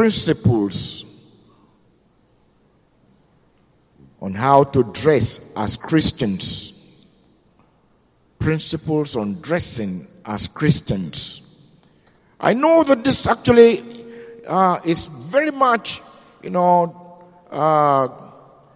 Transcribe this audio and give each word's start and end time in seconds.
principles 0.00 1.04
on 4.22 4.32
how 4.32 4.64
to 4.64 4.82
dress 4.94 5.54
as 5.58 5.76
Christians. 5.76 7.06
Principles 8.38 9.14
on 9.14 9.38
dressing 9.42 10.00
as 10.24 10.46
Christians. 10.46 11.84
I 12.40 12.54
know 12.54 12.82
that 12.82 13.04
this 13.04 13.26
actually 13.26 13.82
uh, 14.46 14.80
is 14.86 15.04
very 15.04 15.50
much, 15.50 16.00
you 16.42 16.48
know, 16.48 17.26
uh, 17.50 18.08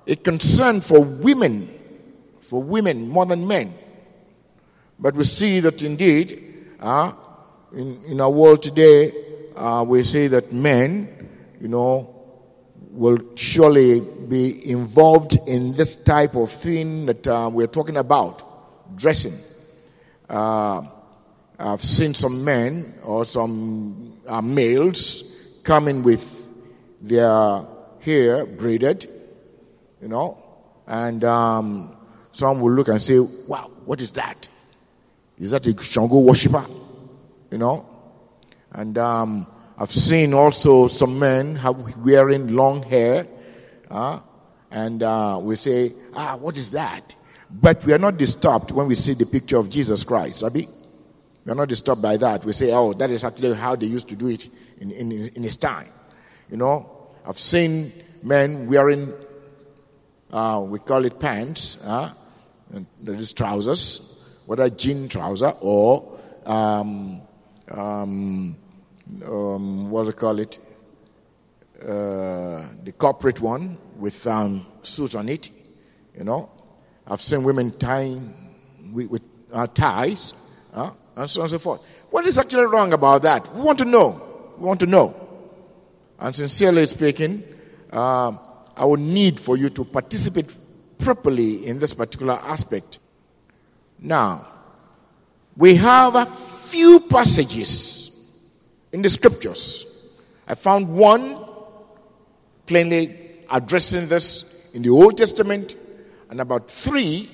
a 0.07 0.17
concern 0.17 0.83
for 0.83 1.03
women, 1.03 1.71
for 2.43 2.63
women 2.63 3.09
more 3.09 3.25
than 3.25 3.49
men. 3.49 3.73
But 4.99 5.15
we 5.15 5.25
see 5.25 5.61
that 5.61 5.83
indeed, 5.83 6.67
uh, 6.81 7.13
in, 7.73 8.05
in 8.09 8.21
our 8.21 8.29
world 8.29 8.63
today, 8.63 9.11
uh, 9.57 9.85
we 9.87 10.03
say 10.03 10.27
that 10.27 10.53
men, 10.53 11.14
you 11.65 11.71
know, 11.71 12.15
will 12.91 13.19
surely 13.37 14.01
be 14.29 14.71
involved 14.71 15.39
in 15.49 15.73
this 15.73 15.97
type 15.97 16.35
of 16.35 16.51
thing 16.53 17.07
that 17.07 17.27
uh, 17.27 17.49
we're 17.51 17.67
talking 17.67 17.97
about 17.97 18.99
dressing. 18.99 19.33
Uh, 20.29 20.83
I've 21.59 21.83
seen 21.83 22.13
some 22.13 22.45
men 22.45 22.93
or 23.03 23.25
some 23.25 24.21
uh, 24.29 24.43
males 24.43 25.59
coming 25.65 26.03
with 26.03 26.47
their 27.01 27.63
hair 28.03 28.45
braided, 28.45 29.09
you 30.03 30.09
know, 30.09 30.37
and 30.87 31.25
um, 31.25 31.97
some 32.33 32.61
will 32.61 32.73
look 32.73 32.89
and 32.89 33.01
say, 33.01 33.21
Wow, 33.49 33.71
what 33.87 34.03
is 34.03 34.13
that? 34.13 34.51
Is 35.39 35.53
that 35.53 35.67
a 35.67 35.83
Shango 35.83 36.19
worshiper? 36.19 36.67
You 37.51 37.57
know? 37.57 37.87
And 38.71 38.99
um, 38.99 39.47
I've 39.77 39.91
seen 39.91 40.35
also 40.35 40.87
some 40.87 41.19
men 41.19 41.57
have 41.57 41.97
wearing 41.97 42.55
long 42.55 42.83
hair, 42.85 43.27
uh, 43.91 44.21
and 44.71 45.03
uh, 45.03 45.41
we 45.43 45.57
say, 45.57 45.91
ah, 46.15 46.37
what 46.37 46.57
is 46.57 46.71
that? 46.71 47.17
But 47.51 47.85
we 47.85 47.93
are 47.93 47.99
not 47.99 48.17
disturbed 48.17 48.71
when 48.71 48.87
we 48.87 48.95
see 48.95 49.15
the 49.15 49.27
picture 49.27 49.57
of 49.57 49.69
Jesus 49.71 50.05
Christ. 50.05 50.45
We 50.53 50.69
are 51.49 51.55
not 51.55 51.69
disturbed 51.69 52.03
by 52.03 52.17
that. 52.19 52.45
We 52.45 52.53
say, 52.53 52.73
oh, 52.73 52.93
that 52.95 53.11
is 53.11 53.25
actually 53.25 53.55
how 53.55 53.75
they 53.75 53.87
used 53.87 54.09
to 54.09 54.17
do 54.17 54.29
it 54.29 54.49
in, 54.81 54.91
in, 54.93 55.11
in 55.11 55.43
his 55.43 55.57
time. 55.57 55.89
You 56.51 56.57
know, 56.57 57.09
I've 57.27 57.39
seen 57.39 57.93
men 58.23 58.69
wearing, 58.69 59.13
uh, 60.31 60.65
we 60.67 60.79
call 60.79 61.05
it 61.05 61.19
pants, 61.19 61.85
uh, 61.85 62.13
that 63.03 63.21
is 63.21 63.33
trousers, 63.33 64.41
whether 64.47 64.69
jean 64.71 65.09
trouser 65.09 65.53
or 65.61 66.19
um, 66.47 67.21
um, 67.71 68.57
um, 69.27 69.91
what 69.91 70.05
do 70.05 70.11
they 70.11 70.17
call 70.17 70.39
it? 70.39 70.59
Uh, 71.81 72.65
the 72.83 72.93
corporate 72.97 73.41
one 73.41 73.77
with 73.99 74.27
um, 74.27 74.65
suit 74.83 75.15
on 75.15 75.29
it. 75.29 75.51
You 76.17 76.25
know, 76.25 76.51
I've 77.07 77.21
seen 77.21 77.45
women 77.45 77.73
tying 77.79 78.33
with, 78.93 79.11
with 79.11 79.23
uh, 79.53 79.67
ties, 79.67 80.35
uh, 80.73 80.93
and 81.17 81.29
so 81.29 81.41
on 81.41 81.45
and 81.45 81.51
so 81.51 81.59
forth. 81.59 81.83
What 82.11 82.25
is 82.27 82.39
actually 82.39 82.67
wrong 82.67 82.93
about 82.93 83.23
that? 83.23 83.53
We 83.55 83.63
want 83.63 83.79
to 83.81 83.85
know. 83.85 84.55
We 84.59 84.67
want 84.67 84.81
to 84.81 84.87
know. 84.87 85.15
And 86.19 86.35
sincerely 86.35 86.87
speaking, 86.87 87.43
uh, 87.93 88.33
I 88.77 88.85
would 88.85 89.01
need 89.01 89.39
for 89.39 89.57
you 89.57 89.69
to 89.71 89.85
participate 89.85 90.53
properly 90.99 91.67
in 91.67 91.79
this 91.81 91.93
particular 91.93 92.35
aspect. 92.35 92.99
Now, 93.99 94.47
we 95.57 95.75
have 95.77 96.15
a 96.15 96.27
few 96.27 97.01
passages 97.01 98.14
in 98.95 99.03
the 99.03 99.11
scriptures. 99.11 100.15
I 100.47 100.55
found 100.55 100.89
one 100.89 101.45
plainly 102.65 103.19
addressing 103.51 104.07
this 104.07 104.71
in 104.73 104.83
the 104.83 104.91
Old 104.91 105.19
Testament, 105.19 105.77
and 106.31 106.41
about 106.41 106.71
three 106.71 107.29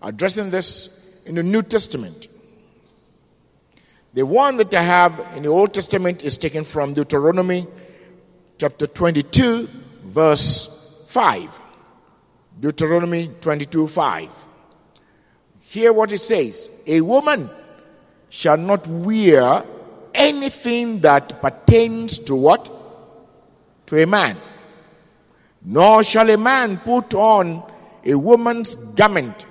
addressing 0.00 0.50
this 0.50 1.22
in 1.26 1.34
the 1.34 1.42
New 1.42 1.62
Testament. 1.62 2.28
The 4.14 4.24
one 4.24 4.58
that 4.58 4.72
I 4.74 4.82
have 4.82 5.12
in 5.36 5.42
the 5.42 5.48
Old 5.48 5.74
Testament 5.74 6.22
is 6.22 6.38
taken 6.38 6.62
from 6.62 6.94
Deuteronomy 6.94 7.66
chapter 8.56 8.86
22, 8.86 9.66
verse 10.04 11.04
5. 11.08 11.60
Deuteronomy 12.60 13.32
22, 13.40 13.88
5. 13.88 14.30
Hear 15.62 15.92
what 15.92 16.12
it 16.12 16.20
says 16.20 16.70
A 16.86 17.00
woman 17.00 17.50
shall 18.30 18.56
not 18.56 18.86
wear 18.86 19.64
anything 20.16 21.00
that 21.00 21.40
pertains 21.40 22.18
to 22.20 22.34
what? 22.34 22.70
To 23.86 24.02
a 24.02 24.06
man. 24.06 24.36
Nor 25.62 26.02
shall 26.02 26.28
a 26.30 26.36
man 26.36 26.78
put 26.78 27.14
on 27.14 27.62
a 28.04 28.14
woman's 28.14 28.74
garment. 28.94 29.46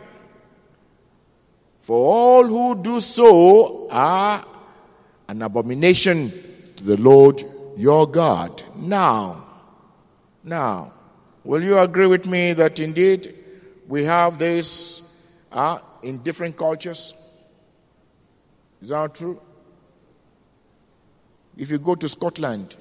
For 1.81 1.95
all 1.95 2.43
who 2.43 2.81
do 2.81 2.99
so 2.99 3.87
are 3.91 4.43
an 5.27 5.41
abomination 5.41 6.31
to 6.77 6.83
the 6.83 6.97
Lord 6.97 7.43
your 7.77 8.07
God. 8.07 8.63
Now, 8.75 9.45
now, 10.43 10.93
will 11.43 11.63
you 11.63 11.77
agree 11.79 12.07
with 12.07 12.25
me 12.25 12.53
that 12.53 12.79
indeed 12.79 13.33
we 13.87 14.03
have 14.03 14.37
this 14.37 15.27
uh, 15.51 15.79
in 16.01 16.19
different 16.19 16.55
cultures? 16.55 17.13
Is 18.81 18.89
that 18.89 19.15
true? 19.15 19.41
If 21.57 21.71
you 21.71 21.79
go 21.79 21.95
to 21.95 22.07
Scotland, 22.07 22.75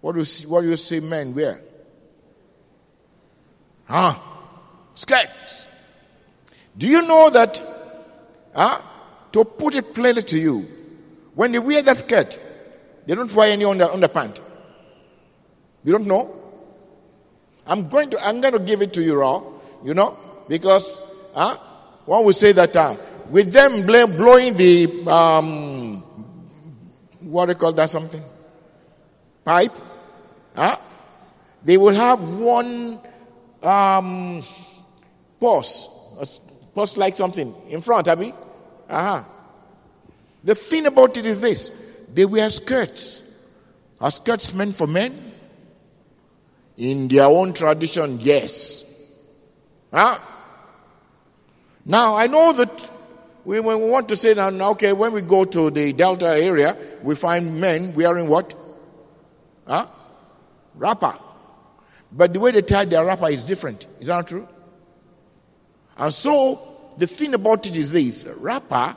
what 0.00 0.12
do 0.12 0.18
you 0.18 0.24
see, 0.24 0.46
what 0.46 0.62
do 0.62 0.68
you 0.68 0.76
see 0.76 1.00
men 1.00 1.34
wear? 1.34 1.60
Huh? 3.84 4.14
Skirts. 4.94 5.68
Do 6.76 6.86
you 6.86 7.02
know 7.02 7.30
that? 7.30 7.62
Huh? 8.54 8.80
To 9.32 9.44
put 9.44 9.74
it 9.74 9.94
plainly 9.94 10.22
to 10.22 10.38
you, 10.38 10.66
when 11.34 11.52
they 11.52 11.58
wear 11.58 11.82
the 11.82 11.94
skirt, 11.94 12.38
they 13.06 13.14
don't 13.14 13.32
wear 13.34 13.50
any 13.50 13.64
under 13.64 13.86
underpant. 13.86 14.40
You 15.84 15.92
don't 15.92 16.06
know? 16.06 16.34
I'm 17.66 17.88
going 17.88 18.10
to 18.10 18.26
I'm 18.26 18.40
going 18.40 18.52
to 18.54 18.58
give 18.58 18.82
it 18.82 18.92
to 18.94 19.02
you 19.02 19.16
raw, 19.16 19.42
you 19.84 19.94
know, 19.94 20.16
because 20.48 21.30
huh? 21.34 21.56
one 22.06 22.24
will 22.24 22.32
say 22.32 22.52
that 22.52 22.74
uh, 22.76 22.96
with 23.30 23.52
them 23.52 23.86
blowing 23.86 24.56
the 24.56 25.06
um, 25.08 26.04
what 27.24 27.46
do 27.46 27.52
you 27.52 27.58
call 27.58 27.72
that 27.72 27.90
something? 27.90 28.22
Pipe? 29.44 29.72
Huh? 30.54 30.76
They 31.64 31.76
will 31.76 31.94
have 31.94 32.20
one 32.38 33.00
um, 33.62 34.42
pause, 35.40 36.40
pause 36.74 36.96
like 36.96 37.16
something 37.16 37.54
in 37.68 37.80
front, 37.80 38.08
Abby. 38.08 38.34
Uh-huh. 38.88 39.24
The 40.44 40.54
thing 40.54 40.86
about 40.86 41.16
it 41.16 41.26
is 41.26 41.40
this 41.40 42.08
they 42.12 42.24
wear 42.24 42.50
skirts. 42.50 43.20
Are 44.00 44.10
skirts 44.10 44.52
meant 44.54 44.74
for 44.74 44.86
men? 44.86 45.14
In 46.76 47.06
their 47.06 47.26
own 47.26 47.52
tradition, 47.52 48.18
yes. 48.20 49.28
Huh? 49.92 50.18
Now, 51.84 52.16
I 52.16 52.26
know 52.26 52.52
that 52.52 52.90
we, 53.44 53.58
we 53.60 53.74
want 53.74 54.08
to 54.08 54.16
say 54.16 54.34
now, 54.34 54.70
okay, 54.70 54.92
when 54.92 55.12
we 55.12 55.20
go 55.20 55.44
to 55.44 55.70
the 55.70 55.92
Delta 55.92 56.28
area, 56.28 56.76
we 57.02 57.14
find 57.14 57.60
men 57.60 57.94
wearing 57.94 58.28
what? 58.28 58.54
Huh? 59.66 59.86
Wrapper. 60.74 61.14
But 62.12 62.32
the 62.32 62.40
way 62.40 62.52
they 62.52 62.62
tie 62.62 62.84
their 62.84 63.04
wrapper 63.04 63.28
is 63.28 63.44
different. 63.44 63.86
Is 63.98 64.06
that 64.08 64.28
true? 64.28 64.46
And 65.96 66.12
so, 66.12 66.60
the 66.98 67.06
thing 67.06 67.34
about 67.34 67.66
it 67.66 67.76
is 67.76 67.90
this 67.90 68.26
wrapper 68.40 68.96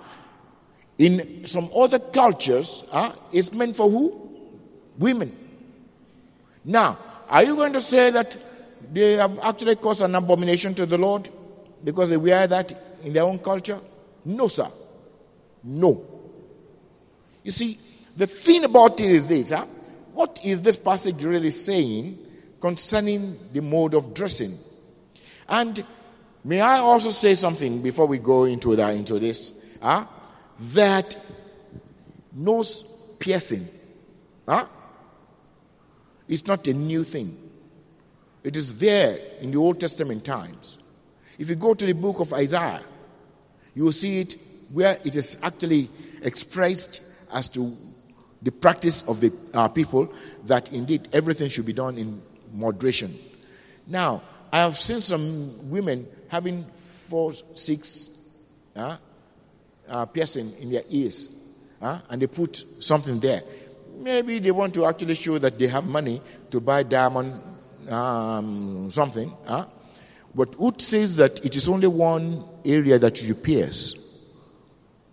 in 0.97 1.45
some 1.45 1.69
other 1.75 1.99
cultures 1.99 2.83
huh, 2.91 3.11
is 3.31 3.53
meant 3.53 3.75
for 3.75 3.89
who? 3.89 4.29
Women. 4.97 5.35
Now, 6.63 6.97
are 7.29 7.43
you 7.43 7.55
going 7.55 7.73
to 7.73 7.81
say 7.81 8.11
that 8.11 8.37
they 8.91 9.13
have 9.13 9.39
actually 9.39 9.75
caused 9.75 10.01
an 10.01 10.15
abomination 10.15 10.73
to 10.75 10.85
the 10.85 10.97
Lord 10.97 11.29
because 11.83 12.09
they 12.11 12.17
wear 12.17 12.47
that 12.47 12.73
in 13.03 13.13
their 13.13 13.23
own 13.23 13.39
culture? 13.39 13.79
No, 14.25 14.47
sir. 14.47 14.67
No. 15.63 16.03
You 17.43 17.51
see, 17.51 17.77
the 18.17 18.27
thing 18.27 18.63
about 18.63 18.99
it 18.99 19.09
is 19.09 19.29
this 19.29 19.51
huh? 19.51 19.65
what 20.13 20.39
is 20.43 20.61
this 20.61 20.75
passage 20.75 21.23
really 21.23 21.51
saying 21.51 22.17
concerning 22.59 23.37
the 23.53 23.61
mode 23.61 23.93
of 23.93 24.13
dressing? 24.13 24.51
And 25.47 25.83
may 26.43 26.61
I 26.61 26.79
also 26.79 27.11
say 27.11 27.35
something 27.35 27.81
before 27.81 28.07
we 28.07 28.17
go 28.17 28.45
into 28.45 28.75
that 28.75 28.95
into 28.95 29.19
this? 29.19 29.77
Huh? 29.81 30.05
That 30.73 31.15
nose 32.33 32.83
piercing 33.19 33.63
huh? 34.47 34.65
is 36.27 36.47
not 36.47 36.67
a 36.67 36.73
new 36.73 37.03
thing. 37.03 37.37
It 38.43 38.55
is 38.55 38.79
there 38.79 39.17
in 39.41 39.51
the 39.51 39.57
Old 39.57 39.79
Testament 39.79 40.23
times. 40.23 40.79
If 41.37 41.49
you 41.49 41.55
go 41.55 41.73
to 41.73 41.85
the 41.85 41.93
book 41.93 42.19
of 42.19 42.31
Isaiah, 42.33 42.81
you 43.75 43.83
will 43.83 43.91
see 43.91 44.21
it 44.21 44.37
where 44.71 44.97
it 45.03 45.15
is 45.15 45.37
actually 45.43 45.89
expressed 46.23 47.29
as 47.33 47.49
to 47.49 47.71
the 48.41 48.51
practice 48.51 49.07
of 49.07 49.19
the 49.21 49.31
uh, 49.53 49.67
people 49.67 50.11
that 50.45 50.71
indeed 50.73 51.09
everything 51.13 51.49
should 51.49 51.65
be 51.65 51.73
done 51.73 51.97
in 51.97 52.21
moderation. 52.51 53.13
Now, 53.87 54.21
I 54.51 54.59
have 54.59 54.77
seen 54.77 55.01
some 55.01 55.69
women 55.69 56.07
having 56.29 56.63
four, 56.63 57.33
six 57.53 58.29
uh, 58.75 58.97
uh, 59.87 60.05
piercing 60.07 60.51
in 60.61 60.71
their 60.71 60.83
ears, 60.89 61.53
uh, 61.81 61.99
and 62.09 62.21
they 62.21 62.27
put 62.27 62.55
something 62.79 63.19
there. 63.19 63.41
Maybe 63.97 64.39
they 64.39 64.51
want 64.51 64.73
to 64.75 64.85
actually 64.85 65.15
show 65.15 65.37
that 65.37 65.57
they 65.59 65.67
have 65.67 65.85
money 65.85 66.21
to 66.51 66.59
buy 66.59 66.83
diamond 66.83 67.33
um, 67.89 68.89
something. 68.89 69.31
Uh, 69.45 69.65
but 70.33 70.53
who 70.55 70.73
says 70.77 71.15
that 71.17 71.45
it 71.45 71.55
is 71.55 71.67
only 71.67 71.87
one 71.87 72.43
area 72.65 72.99
that 72.99 73.21
you 73.21 73.35
pierce? 73.35 74.01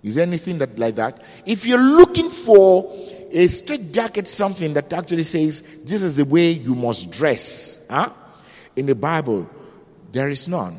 Is 0.03 0.17
there 0.17 0.27
anything 0.27 0.59
that 0.59 0.79
like 0.79 0.97
that? 0.97 1.23
If 1.47 1.67
you're 1.67 1.79
looking 1.79 2.29
for 2.29 2.93
a 3.31 3.47
straight 3.47 3.93
jacket, 3.93 4.27
something 4.27 4.75
that 4.75 4.93
actually 4.93 5.25
says 5.25 5.85
this 5.85 6.03
is 6.03 6.17
the 6.17 6.25
way 6.25 6.51
you 6.51 6.75
must 6.75 7.11
dress, 7.13 7.89
huh? 7.91 8.11
in 8.77 8.87
the 8.87 8.95
Bible, 8.95 9.49
there 10.11 10.29
is 10.29 10.49
none. 10.49 10.77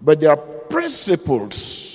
But 0.00 0.20
there 0.20 0.30
are 0.30 0.36
principles 0.36 1.92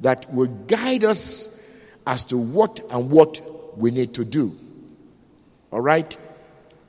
that 0.00 0.32
will 0.32 0.46
guide 0.46 1.04
us 1.04 1.80
as 2.06 2.24
to 2.26 2.36
what 2.36 2.80
and 2.90 3.10
what 3.10 3.40
we 3.78 3.90
need 3.90 4.14
to 4.14 4.24
do. 4.24 4.54
All 5.70 5.80
right? 5.80 6.16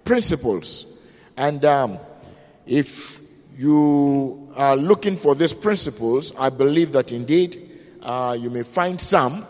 Principles. 0.03 1.03
And 1.37 1.63
um, 1.63 1.99
if 2.65 3.19
you 3.57 4.51
are 4.55 4.75
looking 4.75 5.15
for 5.15 5.33
these 5.33 5.53
principles, 5.53 6.33
I 6.37 6.49
believe 6.49 6.91
that 6.91 7.11
indeed 7.11 7.57
uh, 8.01 8.37
you 8.39 8.49
may 8.49 8.63
find 8.63 8.99
some, 8.99 9.45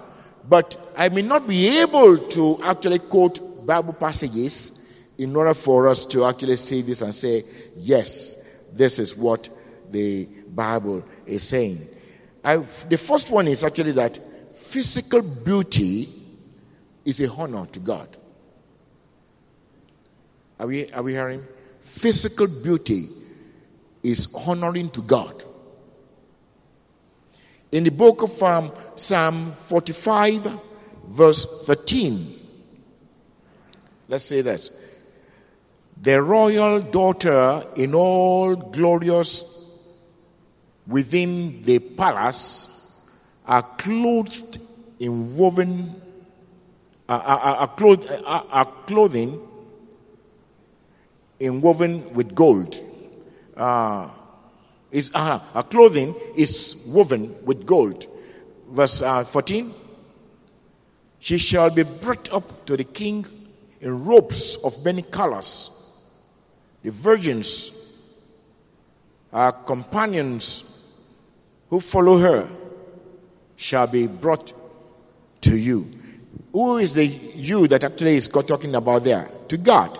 but 0.47 0.77
I 0.97 1.09
may 1.09 1.23
not 1.23 1.47
be 1.47 1.79
able 1.79 2.17
to 2.17 2.59
actually 2.63 2.99
quote 2.99 3.65
Bible 3.65 3.93
passages 3.93 5.13
in 5.17 5.35
order 5.35 5.53
for 5.53 5.87
us 5.87 6.05
to 6.05 6.25
actually 6.25 6.57
see 6.57 6.81
this 6.81 7.01
and 7.01 7.13
say, 7.13 7.41
yes, 7.77 8.71
this 8.75 8.99
is 8.99 9.17
what 9.17 9.49
the 9.91 10.25
Bible 10.49 11.03
is 11.25 11.43
saying. 11.43 11.77
I, 12.43 12.57
the 12.57 12.97
first 12.97 13.31
one 13.31 13.47
is 13.47 13.63
actually 13.63 13.93
that 13.93 14.19
physical 14.53 15.23
beauty 15.23 16.07
is 17.05 17.21
a 17.21 17.31
honor 17.31 17.65
to 17.67 17.79
God. 17.79 18.07
Are 20.59 20.67
we, 20.67 20.91
are 20.91 21.01
we 21.01 21.13
hearing? 21.13 21.43
Physical 21.79 22.47
beauty 22.63 23.07
is 24.05 24.27
honoring 24.47 24.89
to 24.91 25.01
God. 25.01 25.43
In 27.71 27.83
the 27.83 27.91
book 27.91 28.21
of 28.21 28.43
um, 28.43 28.71
Psalm 28.95 29.51
45, 29.51 30.59
verse 31.07 31.65
13, 31.65 32.39
let's 34.07 34.23
say 34.23 34.41
that. 34.41 34.69
The 36.01 36.21
royal 36.21 36.81
daughter 36.81 37.63
in 37.75 37.95
all 37.95 38.55
glorious 38.55 39.83
within 40.85 41.63
the 41.63 41.79
palace 41.79 43.07
are 43.47 43.63
clothed 43.63 44.59
in 44.99 45.35
woven, 45.35 45.99
uh, 47.09 47.21
are, 47.25 47.55
are, 47.55 47.67
clothed, 47.69 48.11
are, 48.25 48.45
are 48.51 48.65
clothing 48.85 49.41
in 51.39 51.59
woven 51.61 52.13
with 52.13 52.35
gold 52.35 52.79
uh, 53.57 54.09
is 54.91 55.11
uh, 55.13 55.39
her 55.39 55.63
clothing 55.63 56.15
is 56.35 56.85
woven 56.87 57.35
with 57.45 57.65
gold. 57.65 58.05
Verse 58.69 59.01
uh, 59.01 59.23
14. 59.23 59.71
She 61.19 61.37
shall 61.37 61.69
be 61.69 61.83
brought 61.83 62.31
up 62.31 62.65
to 62.65 62.77
the 62.77 62.83
king 62.83 63.25
in 63.81 64.05
robes 64.05 64.57
of 64.63 64.83
many 64.85 65.01
colors. 65.01 65.71
The 66.83 66.91
virgins, 66.91 68.13
her 69.31 69.51
companions 69.51 70.97
who 71.69 71.79
follow 71.79 72.17
her, 72.19 72.47
shall 73.55 73.87
be 73.87 74.07
brought 74.07 74.53
to 75.41 75.57
you. 75.57 75.87
Who 76.53 76.77
is 76.77 76.93
the 76.93 77.05
you 77.05 77.67
that 77.67 77.83
actually 77.83 78.17
is 78.17 78.27
talking 78.27 78.75
about 78.75 79.03
there? 79.03 79.29
To 79.49 79.57
God. 79.57 79.97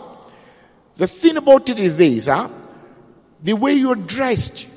The 0.96 1.08
thing 1.08 1.38
about 1.38 1.70
it 1.70 1.80
is 1.80 1.98
this, 1.98 2.28
huh? 2.28 2.48
The 3.46 3.54
way 3.56 3.74
you're 3.74 3.96
dressed. 3.96 4.68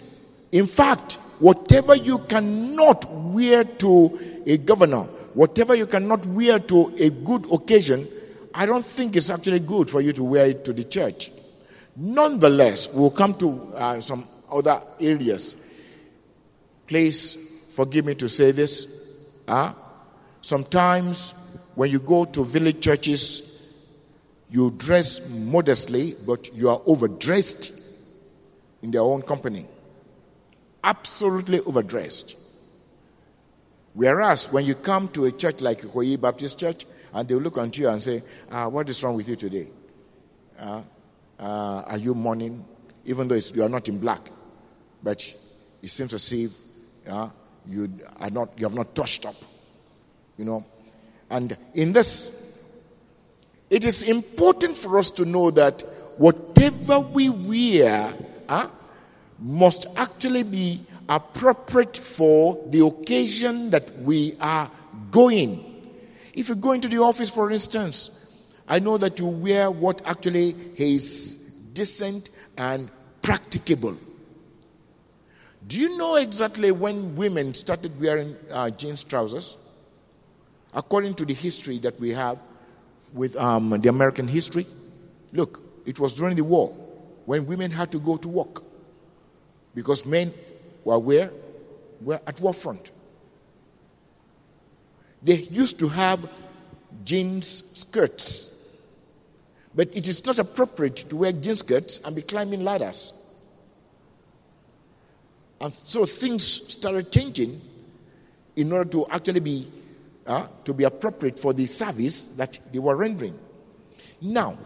In 0.52 0.66
fact, 0.66 1.14
whatever 1.40 1.96
you 1.96 2.18
cannot 2.18 3.10
wear 3.10 3.64
to 3.64 4.42
a 4.46 4.58
governor, 4.58 5.04
whatever 5.32 5.74
you 5.74 5.86
cannot 5.86 6.24
wear 6.26 6.58
to 6.58 6.94
a 6.98 7.08
good 7.08 7.50
occasion, 7.50 8.06
I 8.54 8.66
don't 8.66 8.84
think 8.84 9.16
it's 9.16 9.30
actually 9.30 9.60
good 9.60 9.90
for 9.90 10.02
you 10.02 10.12
to 10.12 10.22
wear 10.22 10.46
it 10.46 10.66
to 10.66 10.74
the 10.74 10.84
church. 10.84 11.30
Nonetheless, 11.96 12.92
we'll 12.92 13.10
come 13.10 13.34
to 13.36 13.72
uh, 13.74 14.00
some 14.00 14.24
other 14.52 14.78
areas. 15.00 15.56
Please 16.86 17.72
forgive 17.74 18.04
me 18.04 18.16
to 18.16 18.28
say 18.28 18.50
this. 18.50 19.32
Uh, 19.48 19.72
sometimes 20.42 21.32
when 21.74 21.90
you 21.90 22.00
go 22.00 22.26
to 22.26 22.44
village 22.44 22.82
churches, 22.82 23.88
you 24.50 24.70
dress 24.72 25.42
modestly, 25.46 26.12
but 26.26 26.54
you 26.54 26.68
are 26.68 26.82
overdressed 26.84 27.77
in 28.82 28.90
their 28.90 29.02
own 29.02 29.22
company. 29.22 29.66
Absolutely 30.82 31.60
overdressed. 31.60 32.36
Whereas 33.94 34.52
when 34.52 34.64
you 34.64 34.74
come 34.74 35.08
to 35.08 35.24
a 35.24 35.32
church 35.32 35.60
like 35.60 35.80
Ikoyi 35.80 36.20
Baptist 36.20 36.60
Church, 36.60 36.86
and 37.12 37.26
they 37.26 37.34
look 37.34 37.58
at 37.58 37.76
you 37.76 37.88
and 37.88 38.02
say, 38.02 38.22
ah, 38.52 38.68
What 38.68 38.88
is 38.88 39.02
wrong 39.02 39.16
with 39.16 39.28
you 39.28 39.36
today? 39.36 39.68
Uh, 40.58 40.82
uh, 41.38 41.82
are 41.86 41.98
you 41.98 42.14
mourning? 42.14 42.64
Even 43.04 43.28
though 43.28 43.34
you 43.34 43.62
are 43.62 43.68
not 43.68 43.88
in 43.88 43.98
black, 43.98 44.28
but 45.02 45.24
it 45.82 45.88
seems 45.88 46.12
as 46.12 46.32
if 46.32 46.52
uh, 47.08 47.30
you, 47.66 47.88
are 48.20 48.30
not, 48.30 48.50
you 48.58 48.66
have 48.66 48.74
not 48.74 48.94
touched 48.94 49.24
up. 49.24 49.36
You 50.36 50.44
know? 50.44 50.66
And 51.30 51.56
in 51.74 51.92
this, 51.92 52.78
it 53.70 53.84
is 53.84 54.02
important 54.04 54.76
for 54.76 54.98
us 54.98 55.10
to 55.12 55.24
know 55.24 55.50
that 55.52 55.82
whatever 56.16 57.00
we 57.00 57.28
wear 57.28 58.12
huh, 58.48 58.68
must 59.38 59.86
actually 59.96 60.42
be 60.42 60.80
appropriate 61.08 61.96
for 61.96 62.62
the 62.68 62.84
occasion 62.84 63.70
that 63.70 63.96
we 63.98 64.34
are 64.40 64.70
going. 65.10 65.64
If 66.34 66.48
you 66.48 66.54
go 66.54 66.72
into 66.72 66.88
the 66.88 66.98
office, 66.98 67.30
for 67.30 67.50
instance, 67.50 68.14
I 68.68 68.78
know 68.78 68.98
that 68.98 69.18
you 69.18 69.26
wear 69.26 69.70
what 69.70 70.02
actually 70.06 70.54
is 70.76 71.70
decent 71.74 72.30
and 72.56 72.90
practicable. 73.22 73.96
Do 75.66 75.78
you 75.78 75.96
know 75.96 76.16
exactly 76.16 76.70
when 76.70 77.14
women 77.16 77.54
started 77.54 77.98
wearing 78.00 78.34
uh, 78.50 78.70
jeans 78.70 79.04
trousers? 79.04 79.56
According 80.74 81.14
to 81.14 81.24
the 81.24 81.34
history 81.34 81.78
that 81.78 81.98
we 81.98 82.10
have 82.10 82.38
with 83.12 83.36
um, 83.36 83.70
the 83.80 83.88
American 83.88 84.28
history, 84.28 84.66
look, 85.32 85.62
it 85.86 85.98
was 85.98 86.12
during 86.12 86.36
the 86.36 86.44
war 86.44 86.74
when 87.28 87.44
women 87.44 87.70
had 87.70 87.92
to 87.92 87.98
go 87.98 88.16
to 88.16 88.26
work 88.26 88.62
because 89.74 90.06
men 90.06 90.32
were 90.82 90.98
where? 90.98 91.30
Were 92.00 92.18
at 92.26 92.40
war 92.40 92.54
front. 92.54 92.90
They 95.22 95.34
used 95.34 95.78
to 95.80 95.88
have 95.88 96.24
jeans 97.04 97.46
skirts, 97.78 98.82
but 99.74 99.94
it 99.94 100.08
is 100.08 100.24
not 100.24 100.38
appropriate 100.38 100.96
to 101.10 101.16
wear 101.16 101.32
jeans 101.32 101.58
skirts 101.58 102.02
and 102.02 102.16
be 102.16 102.22
climbing 102.22 102.64
ladders. 102.64 103.12
And 105.60 105.74
so 105.74 106.06
things 106.06 106.46
started 106.46 107.12
changing 107.12 107.60
in 108.56 108.72
order 108.72 108.88
to 108.92 109.06
actually 109.08 109.40
be 109.40 109.70
uh, 110.26 110.48
to 110.64 110.72
be 110.72 110.84
appropriate 110.84 111.38
for 111.38 111.52
the 111.52 111.66
service 111.66 112.36
that 112.38 112.58
they 112.72 112.78
were 112.78 112.96
rendering. 112.96 113.38
Now, 114.22 114.56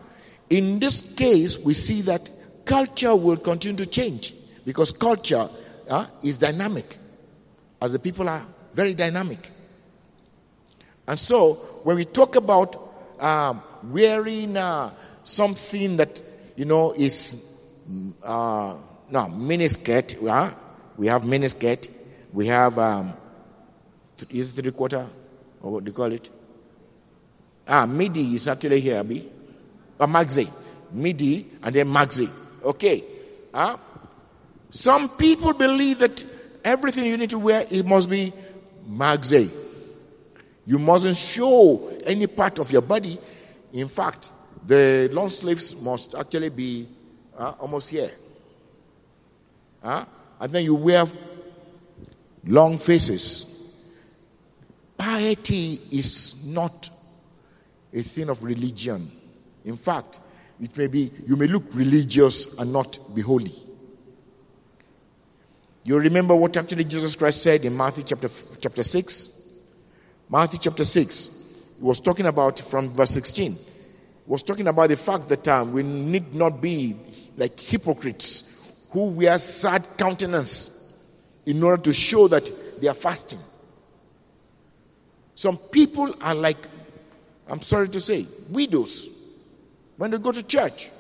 in 0.49 0.78
this 0.78 1.12
case, 1.16 1.59
we 1.59 1.75
see 1.75 2.02
that 2.02 2.31
culture 2.64 3.14
will 3.14 3.37
continue 3.37 3.76
to 3.78 3.87
change 3.87 4.35
because 4.64 4.92
culture 4.92 5.49
uh, 5.90 6.07
is 6.23 6.38
dynamic, 6.38 6.97
as 7.81 7.92
the 7.92 7.99
people 7.99 8.28
are 8.28 8.45
very 8.75 8.95
dynamic. 8.95 9.50
And 11.07 11.19
so, 11.19 11.54
when 11.85 11.97
we 11.97 12.04
talk 12.04 12.37
about 12.37 12.76
um, 13.21 13.62
wearing 13.85 14.57
uh, 14.57 14.92
something 15.25 15.97
that 15.97 16.23
you 16.57 16.64
know 16.64 16.92
is 16.92 17.83
uh, 18.23 18.75
no 19.11 19.21
miniskirt, 19.26 20.16
uh, 20.28 20.54
we 20.97 21.07
have 21.09 21.23
miniskirt, 21.23 21.88
we 22.33 22.47
have 22.47 22.78
um, 22.78 23.12
is 24.31 24.52
three 24.52 24.71
quarter, 24.71 25.07
or 25.61 25.73
what 25.73 25.85
do 25.85 25.90
you 25.90 25.97
call 25.97 26.12
it? 26.12 26.31
Ah, 27.66 27.87
midi 27.87 28.35
is 28.35 28.49
actually 28.49 28.81
here, 28.81 28.99
Abi. 28.99 29.28
Or 29.99 30.07
maxi. 30.07 30.49
Midi 30.92 31.47
and 31.62 31.75
then 31.75 31.87
maxi. 31.88 32.28
Okay. 32.64 33.04
Huh? 33.54 33.76
Some 34.71 35.09
people 35.11 35.52
believe 35.52 35.99
that 35.99 36.25
everything 36.64 37.07
you 37.07 37.16
need 37.16 37.31
to 37.31 37.38
wear 37.38 37.66
it 37.71 37.85
must 37.85 38.09
be 38.09 38.33
maxi. 38.88 39.52
You 40.64 40.78
mustn't 40.78 41.16
show 41.16 41.90
any 42.07 42.26
part 42.26 42.59
of 42.59 42.71
your 42.71 42.83
body 42.83 43.19
In 43.73 43.88
fact, 43.88 44.31
the 44.66 45.09
long 45.12 45.31
sleeves 45.31 45.81
must 45.81 46.14
actually 46.14 46.50
be 46.50 46.87
uh, 47.37 47.54
almost 47.59 47.90
here. 47.90 48.11
Uh, 49.83 50.04
and 50.38 50.52
then 50.52 50.64
you 50.64 50.75
wear 50.75 51.07
long 52.45 52.76
faces. 52.76 53.83
Piety 54.97 55.81
is 55.90 56.47
not 56.47 56.90
a 57.92 58.02
thing 58.02 58.28
of 58.28 58.42
religion. 58.45 59.11
In 59.64 59.76
fact, 59.76 60.21
it 60.62 60.76
may 60.78 60.87
be 60.87 61.11
you 61.26 61.37
may 61.37 61.49
look 61.49 61.64
religious 61.75 62.57
and 62.59 62.73
not 62.73 62.99
be 63.14 63.21
holy. 63.21 63.52
You 65.83 65.99
remember 65.99 66.37
what 66.37 66.57
actually 66.57 66.85
Jesus 66.85 67.16
Christ 67.16 67.42
said 67.42 67.64
in 67.64 67.76
Matthew 67.76 68.04
chapter, 68.04 68.28
chapter 68.61 68.85
6? 68.85 69.59
Matthew 70.31 70.61
chapter 70.61 70.85
6. 70.85 71.59
He 71.78 71.85
was 71.85 71.99
talking 71.99 72.26
about 72.26 72.61
from 72.61 72.95
verse 72.95 73.11
16. 73.11 73.52
He 73.52 73.59
was 74.25 74.45
talking 74.45 74.69
about 74.69 74.90
the 74.90 74.97
fact 74.97 75.28
that 75.28 75.49
um, 75.49 75.73
we 75.73 75.83
need 75.83 76.33
not 76.33 76.62
be 76.62 76.95
like 77.37 77.59
hypocrites 77.59 78.87
who 78.92 79.07
wear 79.07 79.37
sad 79.38 79.85
countenance 79.99 81.25
in 81.45 81.61
order 81.61 81.83
to 81.83 81.92
show 81.92 82.28
that 82.28 82.49
they 82.81 82.87
are 82.87 82.95
fasting. 82.95 83.40
Some 85.35 85.57
people 85.57 86.14
are 86.21 86.37
like, 86.37 86.59
I'm 87.49 87.61
sorry 87.61 87.88
to 87.88 87.99
say, 87.99 88.26
widows 88.50 89.12
when 89.96 90.11
they 90.11 90.18
go 90.18 90.32
to 90.32 90.42
church. 90.42 90.90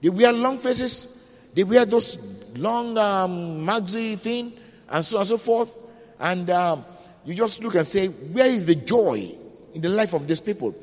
They 0.00 0.10
wear 0.10 0.32
long 0.32 0.58
faces, 0.58 1.50
they 1.54 1.64
wear 1.64 1.84
those 1.84 2.56
long 2.56 2.96
um, 2.98 3.66
maxi 3.66 4.18
thing, 4.18 4.52
and 4.90 5.04
so 5.04 5.18
on 5.18 5.22
and 5.22 5.28
so 5.28 5.38
forth. 5.38 5.74
And 6.20 6.48
um, 6.50 6.84
you 7.24 7.34
just 7.34 7.62
look 7.62 7.74
and 7.74 7.86
say, 7.86 8.08
where 8.08 8.46
is 8.46 8.64
the 8.64 8.74
joy 8.74 9.28
in 9.74 9.80
the 9.80 9.88
life 9.88 10.14
of 10.14 10.26
these 10.26 10.40
people? 10.40 10.74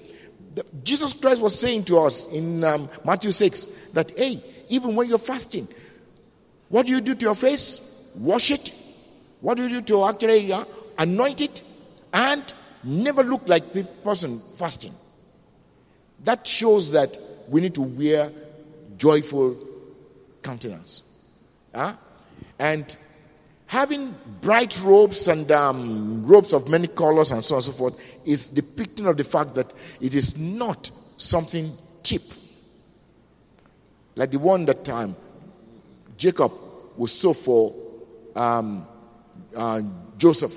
The, 0.54 0.66
Jesus 0.84 1.14
Christ 1.14 1.42
was 1.42 1.58
saying 1.58 1.84
to 1.86 2.00
us 2.00 2.32
in 2.32 2.64
um, 2.64 2.90
Matthew 3.04 3.32
6 3.32 3.92
that, 3.92 4.12
hey, 4.18 4.42
even 4.70 4.96
when 4.96 5.08
you're 5.08 5.18
fasting, 5.18 5.68
what 6.70 6.86
do 6.86 6.92
you 6.92 7.02
do 7.02 7.16
to 7.16 7.26
your 7.26 7.36
face? 7.36 8.12
Wash 8.18 8.52
it. 8.52 8.74
What 9.42 9.58
do 9.58 9.64
you 9.64 9.70
do 9.70 9.82
to 9.82 10.06
actually 10.06 10.52
uh, 10.52 10.66
anoint 10.98 11.42
it? 11.42 11.64
And 12.14 12.54
never 12.84 13.24
look 13.24 13.48
like 13.48 13.74
the 13.74 13.84
person 14.04 14.40
fasting. 14.40 14.94
That 16.24 16.46
shows 16.48 16.92
that 16.92 17.18
we 17.50 17.62
need 17.62 17.76
to 17.76 17.82
wear 17.82 18.32
joyful 18.98 19.58
countenance. 20.42 21.04
Huh? 21.74 21.96
And 22.58 22.96
having 23.68 24.16
bright 24.42 24.82
robes 24.84 25.28
and 25.28 25.52
um, 25.52 26.26
robes 26.26 26.54
of 26.54 26.70
many 26.70 26.88
colors 26.88 27.32
and 27.32 27.44
so 27.44 27.56
on 27.56 27.58
and 27.58 27.66
so 27.66 27.72
forth 27.72 28.18
is 28.26 28.50
depicting 28.50 29.08
of 29.08 29.18
the 29.18 29.24
fact 29.24 29.56
that 29.56 29.74
it 30.00 30.16
is 30.16 30.38
not 30.38 30.90
something 31.18 31.72
cheap. 32.04 32.22
Like 34.16 34.32
the 34.32 34.40
one 34.40 34.66
that 34.66 34.88
um, 34.90 35.16
Jacob 36.18 36.52
was 36.96 37.12
so 37.12 37.34
for 37.34 37.74
um, 38.36 38.88
uh, 39.56 39.82
Joseph. 40.18 40.54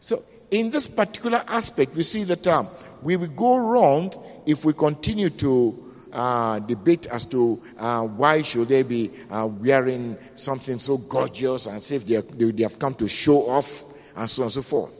So, 0.00 0.22
in 0.50 0.70
this 0.70 0.86
particular 0.86 1.42
aspect, 1.46 1.96
we 1.96 2.02
see 2.02 2.24
that 2.24 2.46
um, 2.46 2.68
we 3.02 3.16
will 3.16 3.28
go 3.28 3.58
wrong 3.58 4.12
if 4.46 4.64
we 4.64 4.72
continue 4.72 5.30
to 5.30 5.82
uh, 6.12 6.58
debate 6.60 7.06
as 7.06 7.24
to 7.26 7.60
uh, 7.78 8.02
why 8.02 8.42
should 8.42 8.68
they 8.68 8.82
be 8.82 9.10
uh, 9.30 9.46
wearing 9.46 10.16
something 10.34 10.78
so 10.78 10.96
gorgeous 10.96 11.66
and 11.66 11.82
say 11.82 11.98
they, 11.98 12.20
they, 12.20 12.50
they, 12.52 12.62
have 12.62 12.78
come 12.78 12.94
to 12.94 13.06
show 13.06 13.48
off 13.50 13.84
and 14.16 14.30
so 14.30 14.42
on 14.42 14.46
and 14.46 14.52
so 14.52 14.62
forth. 14.62 14.98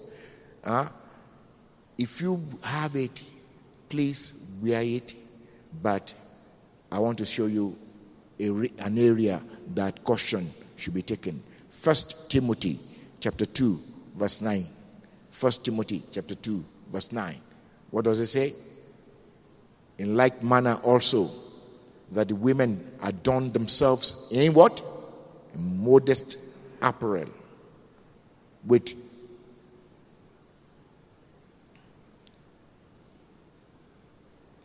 Uh, 0.62 0.88
if 1.96 2.20
you 2.20 2.42
have 2.62 2.94
it, 2.96 3.22
please 3.88 4.58
wear 4.62 4.82
it. 4.82 5.14
But 5.82 6.12
I 6.90 6.98
want 6.98 7.18
to 7.18 7.24
show 7.24 7.46
you 7.46 7.76
a, 8.38 8.48
an 8.84 8.98
area 8.98 9.40
that 9.74 10.04
caution 10.04 10.50
should 10.76 10.94
be 10.94 11.02
taken. 11.02 11.42
First 11.70 12.30
Timothy 12.30 12.78
chapter 13.20 13.46
2, 13.46 13.78
verse 14.16 14.42
9. 14.42 14.64
First 15.30 15.64
Timothy 15.64 16.02
chapter 16.10 16.34
2, 16.34 16.64
verse 16.92 17.12
9. 17.12 17.34
What 17.90 18.04
does 18.04 18.20
it 18.20 18.26
say? 18.26 18.52
In 19.98 20.16
like 20.16 20.42
manner 20.42 20.74
also, 20.82 21.28
that 22.12 22.28
the 22.28 22.34
women 22.34 22.92
adorn 23.02 23.52
themselves 23.52 24.28
in 24.30 24.52
what? 24.54 24.82
In 25.54 25.82
modest 25.82 26.36
apparel. 26.80 27.28
With 28.66 28.92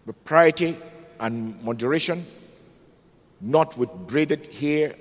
propriety 0.05 0.75
and 1.19 1.61
moderation, 1.63 2.25
not 3.39 3.77
with 3.77 3.89
braided 4.07 4.53
hair 4.55 4.93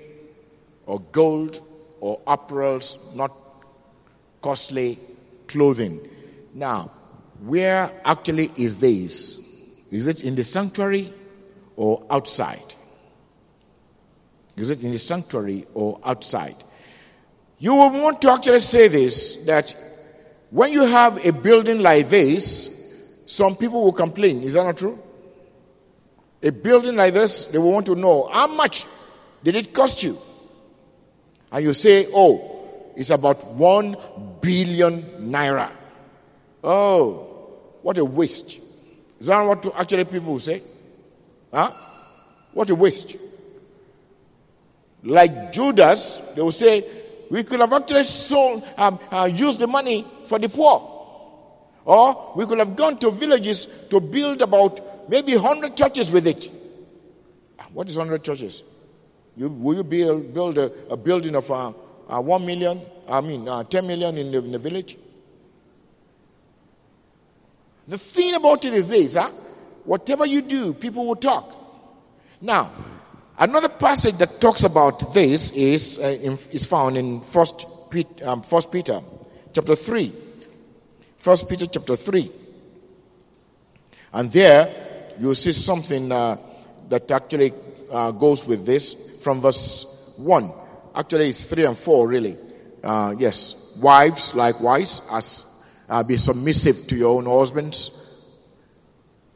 or 0.85 0.99
gold 1.11 1.59
or 1.99 2.19
apparels, 2.21 3.15
not 3.15 3.31
costly 4.41 4.97
clothing. 5.47 5.99
Now, 6.53 6.91
where 7.41 7.91
actually 8.05 8.51
is 8.55 8.77
this? 8.77 9.39
Is 9.89 10.07
it 10.07 10.23
in 10.23 10.35
the 10.35 10.43
sanctuary 10.43 11.11
or 11.75 12.03
outside? 12.09 12.61
Is 14.55 14.69
it 14.69 14.83
in 14.83 14.91
the 14.91 14.99
sanctuary 14.99 15.65
or 15.73 15.99
outside? 16.05 16.55
You 17.57 17.73
will 17.75 18.01
want 18.01 18.21
to 18.21 18.31
actually 18.31 18.59
say 18.59 18.87
this 18.87 19.45
that 19.45 19.75
when 20.51 20.71
you 20.71 20.85
have 20.85 21.25
a 21.25 21.31
building 21.31 21.81
like 21.81 22.09
this, 22.09 23.23
some 23.25 23.55
people 23.55 23.83
will 23.83 23.93
complain. 23.93 24.43
Is 24.43 24.53
that 24.53 24.63
not 24.63 24.77
true? 24.77 24.99
A 26.43 26.51
building 26.51 26.95
like 26.95 27.13
this, 27.13 27.45
they 27.45 27.57
will 27.57 27.71
want 27.71 27.85
to 27.87 27.95
know 27.95 28.27
how 28.31 28.47
much 28.47 28.85
did 29.43 29.55
it 29.55 29.73
cost 29.73 30.03
you? 30.03 30.17
And 31.51 31.63
you 31.63 31.73
say, 31.73 32.07
oh, 32.13 32.91
it's 32.95 33.09
about 33.09 33.45
one 33.53 33.95
billion 34.41 35.01
naira. 35.31 35.71
Oh, 36.63 37.30
what 37.81 37.97
a 37.97 38.05
waste. 38.05 38.59
Is 39.19 39.27
that 39.27 39.41
what 39.41 39.65
actually 39.75 40.05
people 40.05 40.39
say? 40.39 40.61
Huh? 41.53 41.71
What 42.53 42.69
a 42.69 42.75
waste. 42.75 43.15
Like 45.03 45.51
Judas, 45.51 46.33
they 46.35 46.41
will 46.41 46.51
say, 46.51 46.83
we 47.29 47.43
could 47.43 47.59
have 47.59 47.73
actually 47.73 48.03
sold, 48.03 48.63
um, 48.77 48.99
uh, 49.11 49.29
used 49.31 49.59
the 49.59 49.67
money 49.67 50.05
for 50.25 50.37
the 50.37 50.49
poor. 50.49 50.87
Or 51.85 52.33
we 52.35 52.45
could 52.45 52.59
have 52.59 52.75
gone 52.75 52.97
to 52.99 53.09
villages 53.09 53.87
to 53.89 53.99
build 53.99 54.41
about 54.41 55.09
maybe 55.09 55.35
100 55.35 55.75
churches 55.75 56.11
with 56.11 56.27
it. 56.27 56.49
Ah, 57.59 57.67
what 57.73 57.89
is 57.89 57.97
100 57.97 58.23
churches? 58.23 58.63
You, 59.35 59.49
will 59.49 59.77
you 59.77 59.83
build, 59.83 60.33
build 60.33 60.57
a, 60.57 60.71
a 60.89 60.97
building 60.97 61.35
of 61.35 61.49
uh, 61.49 61.73
uh, 62.09 62.21
1 62.21 62.45
million, 62.45 62.81
I 63.07 63.21
mean, 63.21 63.47
uh, 63.47 63.63
10 63.63 63.87
million 63.87 64.17
in 64.17 64.31
the, 64.31 64.37
in 64.39 64.51
the 64.51 64.59
village? 64.59 64.97
The 67.87 67.97
thing 67.97 68.35
about 68.35 68.65
it 68.65 68.73
is 68.73 68.89
this, 68.89 69.15
huh? 69.15 69.29
Whatever 69.85 70.25
you 70.25 70.41
do, 70.41 70.73
people 70.73 71.05
will 71.05 71.15
talk. 71.15 71.57
Now, 72.39 72.71
another 73.37 73.69
passage 73.69 74.17
that 74.17 74.39
talks 74.39 74.63
about 74.63 75.13
this 75.13 75.51
is, 75.51 75.99
uh, 75.99 76.17
in, 76.21 76.33
is 76.33 76.65
found 76.65 76.97
in 76.97 77.21
First 77.21 77.65
Peter, 77.89 78.27
um, 78.27 78.41
First 78.41 78.71
Peter 78.71 79.01
chapter 79.53 79.75
3. 79.75 80.11
First 81.17 81.49
Peter 81.49 81.67
chapter 81.67 81.95
3. 81.95 82.31
And 84.13 84.29
there 84.29 85.13
you'll 85.19 85.35
see 85.35 85.53
something 85.53 86.11
uh, 86.11 86.37
that 86.89 87.09
actually 87.11 87.53
uh, 87.91 88.11
goes 88.11 88.45
with 88.45 88.65
this 88.65 89.21
from 89.23 89.41
verse 89.41 90.13
1. 90.17 90.51
Actually, 90.95 91.29
it's 91.29 91.43
3 91.49 91.65
and 91.65 91.77
4, 91.77 92.07
really. 92.07 92.37
Uh, 92.83 93.15
yes. 93.17 93.77
Wives, 93.81 94.35
likewise, 94.35 95.01
as 95.11 95.50
uh, 95.91 96.01
be 96.01 96.15
submissive 96.15 96.87
to 96.87 96.95
your 96.95 97.17
own 97.17 97.25
husbands. 97.25 97.97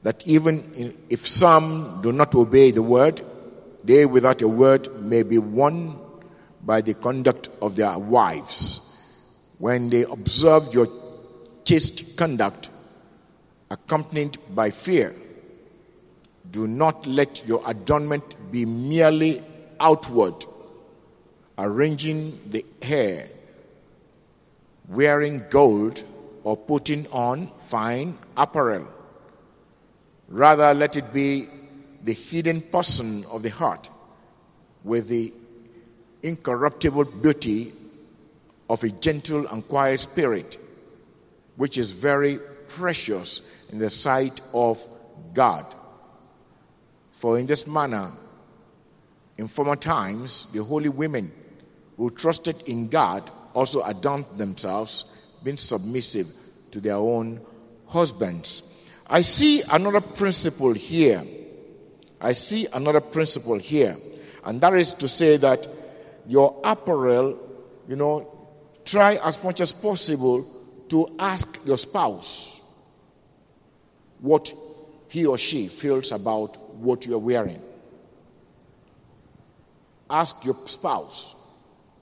That 0.04 0.26
even 0.26 0.98
if 1.10 1.28
some 1.28 2.00
do 2.02 2.14
not 2.14 2.34
obey 2.34 2.72
the 2.72 2.82
word, 2.82 3.22
they 3.84 4.06
without 4.06 4.42
a 4.42 4.48
word 4.48 5.02
may 5.02 5.24
be 5.24 5.38
won 5.38 6.00
by 6.64 6.82
the 6.82 6.94
conduct 6.94 7.50
of 7.62 7.76
their 7.76 8.00
wives. 8.00 8.82
When 9.58 9.90
they 9.90 10.04
observe 10.04 10.74
your 10.74 10.88
chaste 11.66 12.18
conduct, 12.18 12.70
accompanied 13.70 14.38
by 14.56 14.72
fear, 14.72 15.14
do 16.52 16.68
not 16.68 17.06
let 17.06 17.46
your 17.46 17.62
adornment 17.66 18.24
be 18.52 18.66
merely 18.66 19.44
outward, 19.80 20.46
arranging 21.58 22.40
the 22.50 22.66
hair, 22.82 23.28
wearing 24.88 25.44
gold 25.50 26.04
or 26.46 26.56
putting 26.56 27.08
on 27.08 27.48
fine 27.58 28.18
apparel. 28.38 28.88
Rather, 30.30 30.74
let 30.74 30.96
it 30.96 31.12
be 31.12 31.48
the 32.04 32.14
hidden 32.14 32.62
person 32.62 33.24
of 33.32 33.42
the 33.42 33.50
heart 33.50 33.90
with 34.84 35.08
the 35.08 35.34
incorruptible 36.22 37.06
beauty 37.06 37.74
of 38.70 38.84
a 38.84 38.90
gentle 38.90 39.48
and 39.48 39.68
quiet 39.68 40.00
spirit, 40.00 40.60
which 41.56 41.80
is 41.80 41.90
very 41.90 42.38
precious 42.68 43.42
in 43.72 43.80
the 43.80 43.90
sight 43.90 44.40
of 44.54 44.86
God. 45.34 45.66
For 47.12 47.40
in 47.40 47.48
this 47.48 47.66
manner, 47.66 48.12
in 49.40 49.48
former 49.48 49.76
times, 49.76 50.46
the 50.54 50.64
holy 50.64 50.90
women 50.90 51.32
who 51.98 52.12
trusted 52.12 52.68
in 52.68 52.88
God 52.88 53.32
also 53.56 53.82
adorned 53.82 54.26
themselves, 54.38 55.06
being 55.44 55.58
submissive 55.58 56.28
to 56.72 56.82
their 56.82 56.96
own 56.96 57.42
husbands. 57.88 58.64
I 59.08 59.22
see 59.22 59.62
another 59.72 60.02
principle 60.02 60.74
here. 60.74 61.24
I 62.20 62.34
see 62.34 62.68
another 62.74 63.02
principle 63.02 63.58
here. 63.60 63.98
And 64.44 64.62
that 64.62 64.74
is 64.74 64.94
to 64.96 65.08
say 65.08 65.38
that 65.38 65.68
your 66.28 66.60
apparel, 66.64 67.40
you 67.88 67.96
know, 67.96 68.32
try 68.84 69.18
as 69.24 69.44
much 69.44 69.62
as 69.62 69.72
possible 69.72 70.46
to 70.90 71.16
ask 71.20 71.66
your 71.66 71.78
spouse 71.78 72.84
what 74.20 74.54
he 75.08 75.26
or 75.26 75.38
she 75.38 75.68
feels 75.68 76.12
about 76.12 76.60
what 76.76 77.06
you're 77.06 77.20
wearing. 77.20 77.62
Ask 80.10 80.44
your 80.46 80.56
spouse 80.66 81.36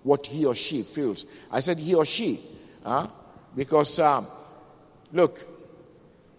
what 0.04 0.28
he 0.28 0.46
or 0.46 0.56
she 0.56 0.84
feels. 0.84 1.26
I 1.52 1.60
said 1.62 1.78
he 1.78 1.96
or 1.96 2.06
she, 2.06 2.42
huh? 2.84 3.08
Because 3.56 4.00
um, 4.00 4.26
look, 5.12 5.40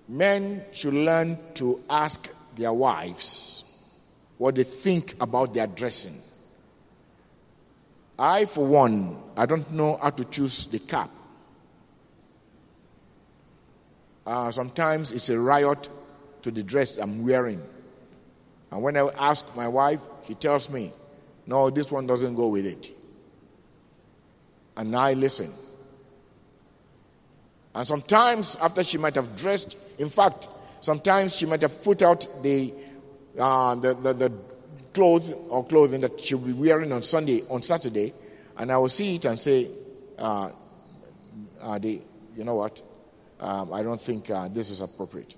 men 0.09 0.64
should 0.73 0.94
learn 0.94 1.38
to 1.54 1.80
ask 1.88 2.54
their 2.56 2.73
wives 2.73 3.64
what 4.38 4.54
they 4.56 4.64
think 4.64 5.14
about 5.21 5.54
their 5.54 5.66
dressing. 5.66 6.14
I, 8.18 8.44
for 8.44 8.66
one, 8.66 9.16
I 9.37 9.47
don't 9.47 9.71
know 9.73 9.99
how 10.00 10.11
to 10.11 10.25
choose 10.25 10.66
the 10.66 10.78
cap. 10.78 11.11
Uh, 14.26 14.50
sometimes 14.50 15.12
it's 15.12 15.28
a 15.28 15.38
riot 15.38 15.88
to 16.42 16.50
the 16.50 16.62
dress 16.62 16.99
I'm 16.99 17.26
wearing. 17.26 17.62
And 18.71 18.83
when 18.83 18.97
I 18.97 19.09
ask 19.18 19.54
my 19.56 19.68
wife, 19.68 20.00
she 20.26 20.35
tells 20.35 20.71
me, 20.71 20.92
no, 21.47 21.71
this 21.71 21.92
one 21.92 22.06
doesn't 22.06 22.35
go 22.35 22.49
with 22.49 22.66
it. 22.66 22.90
And 24.76 24.97
I 24.97 25.12
listen. 25.12 25.50
And 27.74 27.86
sometimes, 27.86 28.56
after 28.56 28.84
she 28.84 28.98
might 28.98 29.16
have 29.16 29.36
dressed, 29.36 29.76
in 29.98 30.08
fact, 30.08 30.48
sometimes 30.80 31.36
she 31.36 31.46
might 31.46 31.62
have 31.62 31.82
put 31.82 32.02
out 32.02 32.26
the, 32.42 32.72
uh, 33.38 33.74
the, 33.74 33.94
the, 33.94 34.12
the 34.12 34.32
clothes 34.92 35.32
or 35.48 35.64
clothing 35.66 36.00
that 36.02 36.20
she'll 36.20 36.38
be 36.38 36.52
wearing 36.52 36.92
on 36.92 37.02
Sunday, 37.02 37.42
on 37.50 37.62
Saturday, 37.62 38.12
and 38.56 38.70
I 38.70 38.76
will 38.76 38.88
see 38.88 39.16
it 39.16 39.24
and 39.24 39.38
say, 39.38 39.68
uh, 40.18 40.50
uh, 41.60 41.78
you 41.82 42.44
know 42.44 42.54
what? 42.54 42.80
Um, 43.40 43.72
I 43.72 43.82
don't 43.82 44.00
think 44.00 44.30
uh, 44.30 44.48
this 44.48 44.70
is 44.70 44.80
appropriate. 44.80 45.34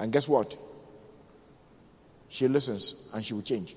And 0.00 0.12
guess 0.12 0.26
what? 0.26 0.56
She 2.28 2.48
listens 2.48 2.94
and 3.14 3.24
she 3.24 3.34
will 3.34 3.42
change. 3.42 3.76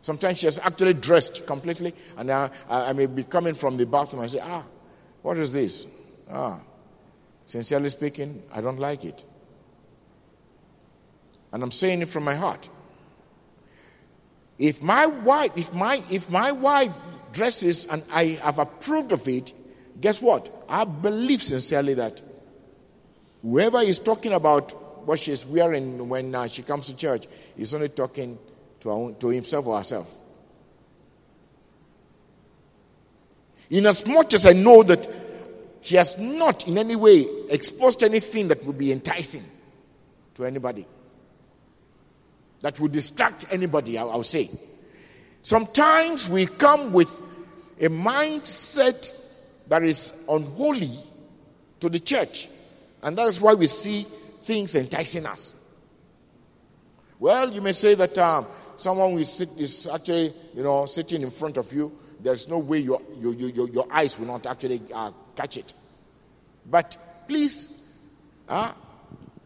Sometimes 0.00 0.38
she 0.38 0.46
has 0.46 0.58
actually 0.58 0.94
dressed 0.94 1.46
completely, 1.46 1.94
and 2.16 2.30
I, 2.30 2.50
I 2.68 2.92
may 2.92 3.06
be 3.06 3.24
coming 3.24 3.54
from 3.54 3.76
the 3.76 3.86
bathroom 3.86 4.22
and 4.22 4.30
say, 4.30 4.40
Ah, 4.42 4.64
what 5.22 5.36
is 5.38 5.52
this? 5.52 5.86
Ah, 6.30 6.60
sincerely 7.46 7.88
speaking, 7.88 8.42
I 8.52 8.60
don't 8.60 8.78
like 8.78 9.04
it. 9.04 9.24
And 11.52 11.62
I'm 11.62 11.70
saying 11.70 12.02
it 12.02 12.08
from 12.08 12.24
my 12.24 12.34
heart. 12.34 12.68
If 14.58 14.82
my 14.82 15.06
wife, 15.06 15.52
if 15.56 15.74
my 15.74 16.02
if 16.10 16.30
my 16.30 16.52
wife 16.52 16.94
dresses 17.32 17.86
and 17.86 18.02
I 18.12 18.38
have 18.42 18.58
approved 18.58 19.12
of 19.12 19.26
it, 19.28 19.52
guess 20.00 20.22
what? 20.22 20.50
I 20.68 20.84
believe 20.84 21.42
sincerely 21.42 21.94
that 21.94 22.20
whoever 23.42 23.80
is 23.80 23.98
talking 23.98 24.32
about 24.32 24.72
what 25.06 25.18
she's 25.18 25.44
wearing 25.44 26.08
when 26.08 26.34
uh, 26.34 26.46
she 26.46 26.62
comes 26.62 26.86
to 26.86 26.96
church 26.96 27.26
is 27.56 27.74
only 27.74 27.88
talking 27.88 28.38
to, 28.80 28.90
own, 28.90 29.16
to 29.16 29.28
himself 29.28 29.66
or 29.66 29.78
herself. 29.78 30.21
In 33.72 33.86
as 34.34 34.44
I 34.44 34.52
know 34.52 34.82
that 34.82 35.08
she 35.80 35.96
has 35.96 36.18
not 36.18 36.68
in 36.68 36.76
any 36.76 36.94
way 36.94 37.26
exposed 37.48 38.02
anything 38.02 38.48
that 38.48 38.62
would 38.64 38.76
be 38.76 38.92
enticing 38.92 39.42
to 40.34 40.44
anybody, 40.44 40.86
that 42.60 42.78
would 42.78 42.92
distract 42.92 43.46
anybody, 43.50 43.96
I, 43.96 44.04
will 44.04 44.22
say. 44.24 44.50
Sometimes 45.40 46.28
we 46.28 46.44
come 46.44 46.92
with 46.92 47.10
a 47.80 47.88
mindset 47.88 49.10
that 49.68 49.82
is 49.82 50.26
unholy 50.28 50.90
to 51.80 51.88
the 51.88 51.98
church, 51.98 52.50
and 53.02 53.16
that 53.16 53.26
is 53.26 53.40
why 53.40 53.54
we 53.54 53.68
see 53.68 54.02
things 54.02 54.74
enticing 54.74 55.24
us. 55.24 55.54
Well, 57.18 57.50
you 57.50 57.62
may 57.62 57.72
say 57.72 57.94
that 57.94 58.18
um, 58.18 58.46
someone 58.76 59.14
sit, 59.24 59.48
is 59.58 59.88
actually, 59.90 60.34
you 60.52 60.62
know, 60.62 60.84
sitting 60.84 61.22
in 61.22 61.30
front 61.30 61.56
of 61.56 61.72
you. 61.72 61.90
There's 62.22 62.48
no 62.48 62.58
way 62.58 62.78
your, 62.78 63.00
your, 63.18 63.34
your, 63.34 63.68
your 63.68 63.86
eyes 63.90 64.18
will 64.18 64.26
not 64.26 64.46
actually 64.46 64.80
uh, 64.94 65.10
catch 65.34 65.56
it. 65.56 65.74
But 66.70 66.96
please, 67.26 67.96
uh, 68.48 68.72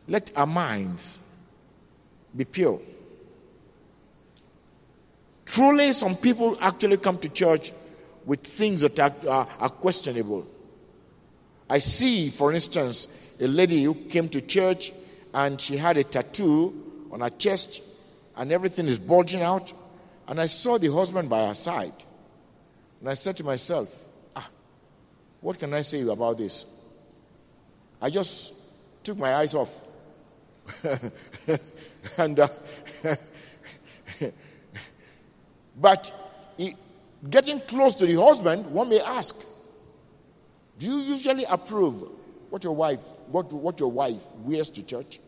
let 0.09 0.33
our 0.37 0.47
minds 0.47 1.19
be 2.37 2.45
pure. 2.45 2.81
Truly, 5.47 5.93
some 5.93 6.17
people 6.17 6.59
actually 6.61 6.99
come 6.99 7.19
to 7.19 7.29
church 7.29 7.73
with 8.27 8.41
things 8.41 8.83
that 8.83 8.99
are, 8.99 9.13
uh, 9.27 9.47
are 9.61 9.71
questionable. 9.71 10.47
I 11.71 11.79
see, 11.79 12.31
for 12.31 12.53
instance, 12.53 13.37
a 13.41 13.47
lady 13.47 13.85
who 13.85 13.95
came 13.95 14.29
to 14.31 14.41
church 14.41 14.93
and 15.33 15.61
she 15.61 15.77
had 15.77 15.97
a 15.97 16.05
tattoo 16.05 17.07
on 17.13 17.21
her 17.21 17.31
chest 17.31 17.83
and 18.37 18.53
everything 18.53 18.87
is 18.87 18.99
bulging 18.99 19.43
out. 19.43 19.73
And 20.29 20.41
I 20.41 20.47
saw 20.47 20.79
the 20.79 20.93
husband 20.93 21.31
by 21.31 21.47
her 21.47 21.55
side. 21.55 21.93
And 23.07 23.13
I 23.13 23.15
said 23.15 23.37
to 23.37 23.45
myself, 23.45 24.05
ah, 24.35 24.49
what 25.41 25.61
can 25.61 25.73
I 25.73 25.83
say 25.83 26.03
about 26.09 26.39
this? 26.39 26.67
I 28.03 28.11
just 28.11 29.05
took 29.05 29.17
my 29.17 29.33
eyes 29.33 29.55
off. 29.55 29.73
and 32.19 32.41
uh, 32.41 32.49
but 35.81 36.13
getting 37.31 37.61
close 37.61 37.95
to 37.95 38.07
the 38.07 38.21
husband, 38.21 38.67
one 38.73 38.89
may 38.89 39.01
ask, 39.01 39.41
do 40.81 40.87
you 40.89 40.99
usually 41.03 41.45
approve 41.49 42.03
what 42.51 42.65
your 42.65 42.75
wife 42.75 43.07
what, 43.31 43.53
what 43.53 43.79
your 43.79 43.93
wife 43.93 44.23
wears 44.43 44.69
to 44.71 44.83
church? 44.83 45.21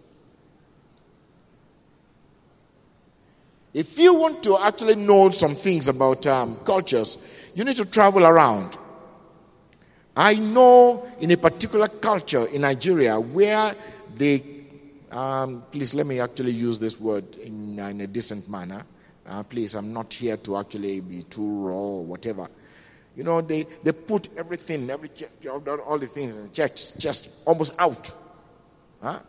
If 3.74 3.98
you 3.98 4.14
want 4.14 4.42
to 4.42 4.58
actually 4.58 4.96
know 4.96 5.30
some 5.30 5.54
things 5.54 5.86
about 5.86 6.26
um, 6.26 6.56
cultures, 6.64 7.47
you 7.54 7.64
need 7.64 7.76
to 7.76 7.84
travel 7.84 8.26
around. 8.26 8.76
I 10.16 10.34
know 10.34 11.06
in 11.20 11.30
a 11.30 11.36
particular 11.36 11.86
culture 11.88 12.46
in 12.46 12.62
Nigeria 12.62 13.18
where 13.20 13.74
they, 14.16 14.42
um, 15.10 15.64
please 15.70 15.94
let 15.94 16.06
me 16.06 16.20
actually 16.20 16.52
use 16.52 16.78
this 16.78 17.00
word 17.00 17.36
in, 17.36 17.78
in 17.78 18.00
a 18.00 18.06
decent 18.06 18.48
manner. 18.50 18.84
Uh, 19.26 19.42
please, 19.42 19.74
I'm 19.74 19.92
not 19.92 20.12
here 20.12 20.36
to 20.38 20.56
actually 20.56 21.00
be 21.00 21.22
too 21.24 21.66
raw 21.66 21.74
or 21.74 22.04
whatever. 22.04 22.48
You 23.14 23.24
know, 23.24 23.40
they, 23.40 23.64
they 23.82 23.92
put 23.92 24.28
everything, 24.36 24.90
every 24.90 25.10
job, 25.40 25.68
all 25.86 25.98
the 25.98 26.06
things 26.06 26.36
in 26.36 26.44
the 26.44 26.48
church 26.48 26.96
just 26.96 27.30
almost 27.46 27.74
out. 27.78 28.10
Huh? 29.02 29.20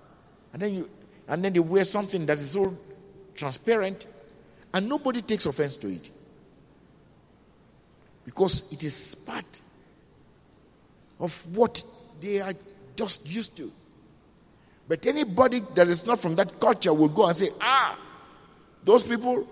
And 0.53 0.61
then 0.61 0.73
you 0.73 0.89
and 1.29 1.45
then 1.45 1.53
they 1.53 1.59
wear 1.59 1.85
something 1.85 2.25
that 2.25 2.33
is 2.37 2.51
so 2.51 2.73
transparent 3.35 4.07
and 4.73 4.89
nobody 4.89 5.21
takes 5.21 5.45
offense 5.45 5.77
to 5.77 5.87
it. 5.87 6.09
Because 8.29 8.71
it 8.71 8.83
is 8.83 9.15
part 9.15 9.59
of 11.19 11.57
what 11.57 11.83
they 12.21 12.39
are 12.39 12.53
just 12.95 13.27
used 13.27 13.57
to. 13.57 13.71
But 14.87 15.03
anybody 15.07 15.61
that 15.73 15.87
is 15.87 16.05
not 16.05 16.19
from 16.19 16.35
that 16.35 16.59
culture 16.59 16.93
will 16.93 17.09
go 17.09 17.25
and 17.25 17.35
say, 17.35 17.49
ah, 17.59 17.97
those 18.83 19.03
people, 19.03 19.47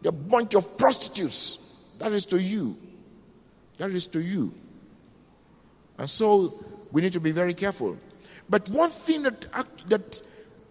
they're 0.00 0.10
a 0.10 0.12
bunch 0.12 0.56
of 0.56 0.76
prostitutes. 0.76 1.94
That 2.00 2.10
is 2.10 2.26
to 2.26 2.42
you. 2.42 2.76
That 3.78 3.92
is 3.92 4.08
to 4.08 4.20
you. 4.20 4.52
And 5.98 6.10
so 6.10 6.52
we 6.90 7.00
need 7.00 7.12
to 7.12 7.20
be 7.20 7.30
very 7.30 7.54
careful. 7.54 7.96
But 8.50 8.68
one 8.70 8.90
thing 8.90 9.22
that, 9.22 9.46
that 9.88 10.20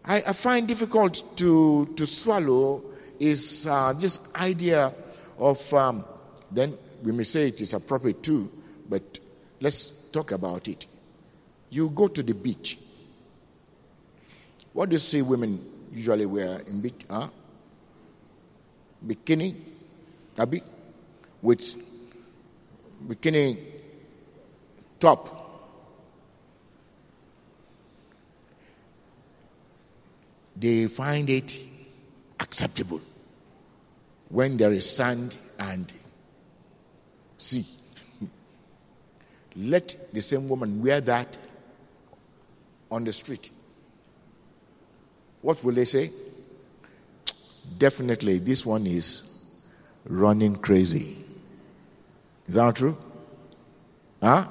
I, 0.04 0.18
I 0.28 0.34
find 0.34 0.68
difficult 0.68 1.24
to, 1.38 1.86
to 1.96 2.06
swallow 2.06 2.84
is 3.18 3.66
uh, 3.66 3.94
this 3.94 4.36
idea 4.36 4.94
of, 5.38 5.74
um, 5.74 6.04
then 6.52 6.78
we 7.04 7.12
may 7.12 7.24
say 7.24 7.48
it 7.48 7.62
is 7.62 7.74
appropriate 7.74 8.22
too, 8.22 8.50
but 8.90 9.20
let's 9.60 10.10
talk 10.12 10.32
about 10.32 10.68
it. 10.68 10.86
You 11.70 11.90
go 11.90 12.08
to 12.08 12.22
the 12.22 12.34
beach. 12.34 12.78
What 14.74 14.90
do 14.90 14.94
you 14.94 15.00
see 15.00 15.22
women 15.22 15.60
usually 15.94 16.26
wear 16.26 16.60
in 16.68 16.82
beach? 16.82 17.06
Huh? 17.10 17.28
Bikini, 19.06 19.56
tabi, 20.36 20.62
with 21.42 21.76
bikini 23.08 23.58
top. 25.00 25.38
They 30.56 30.86
find 30.88 31.28
it 31.30 31.58
acceptable 32.40 33.02
when 34.30 34.58
there 34.58 34.72
is 34.72 34.88
sand 34.88 35.36
and 35.58 35.92
sea. 37.42 37.66
Let 39.56 39.96
the 40.14 40.22
same 40.22 40.48
woman 40.48 40.82
wear 40.82 41.02
that 41.02 41.38
on 42.90 43.04
the 43.04 43.12
street. 43.12 43.50
What 45.42 45.64
will 45.64 45.74
they 45.74 45.86
say? 45.86 46.10
Definitely, 47.78 48.40
this 48.40 48.66
one 48.66 48.86
is 48.86 49.46
running 50.06 50.56
crazy. 50.56 51.18
Is 52.48 52.56
that 52.56 52.64
not 52.64 52.76
true? 52.76 52.96
Huh? 54.22 54.48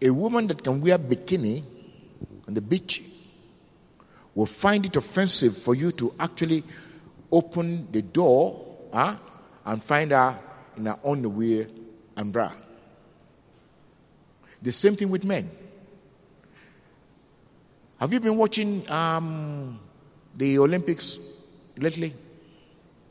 A 0.00 0.10
woman 0.10 0.46
that 0.46 0.62
can 0.62 0.80
wear 0.80 0.98
bikini 0.98 1.62
on 2.46 2.54
the 2.54 2.60
beach 2.60 3.02
will 4.34 4.46
find 4.46 4.86
it 4.86 4.96
offensive 4.96 5.56
for 5.56 5.74
you 5.74 5.90
to 5.92 6.14
actually 6.20 6.62
open 7.32 7.90
the 7.90 8.02
door 8.02 8.64
huh, 8.92 9.16
and 9.68 9.84
find 9.84 10.12
her 10.12 10.38
in 10.78 10.86
her 10.86 10.98
underwear 11.04 11.66
and 12.16 12.32
bra. 12.32 12.50
The 14.62 14.72
same 14.72 14.96
thing 14.96 15.10
with 15.10 15.24
men. 15.24 15.48
Have 18.00 18.12
you 18.12 18.20
been 18.20 18.38
watching 18.38 18.90
um, 18.90 19.78
the 20.36 20.58
Olympics 20.58 21.18
lately? 21.76 22.14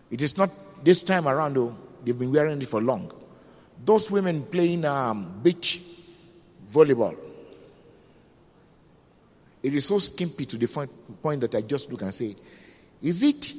It 0.10 0.22
is 0.22 0.36
not 0.36 0.50
this 0.84 1.04
time 1.04 1.28
around, 1.28 1.56
though. 1.56 1.78
They've 2.04 2.18
been 2.18 2.32
wearing 2.32 2.60
it 2.60 2.68
for 2.68 2.82
long. 2.82 3.12
Those 3.86 4.10
women 4.10 4.44
playing 4.44 4.84
um, 4.84 5.40
beach 5.44 5.82
volleyball. 6.72 7.16
It 9.62 9.76
is 9.76 9.86
so 9.86 10.00
skimpy 10.00 10.46
to 10.48 10.58
the 10.58 10.90
point 11.22 11.42
that 11.42 11.54
I 11.54 11.62
just 11.62 11.92
look 11.92 12.02
and 12.02 12.14
say, 12.14 12.36
is 13.02 13.24
it 13.24 13.54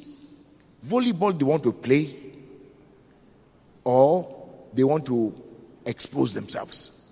volleyball 0.85 1.39
they 1.39 1.45
want 1.45 1.63
to 1.63 1.73
play 1.73 2.28
or 3.89 4.29
they 4.75 4.85
want 4.85 5.07
to 5.07 5.33
expose 5.87 6.35
themselves? 6.35 7.11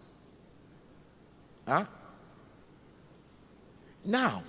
Huh? 1.66 1.86
Now, 4.04 4.42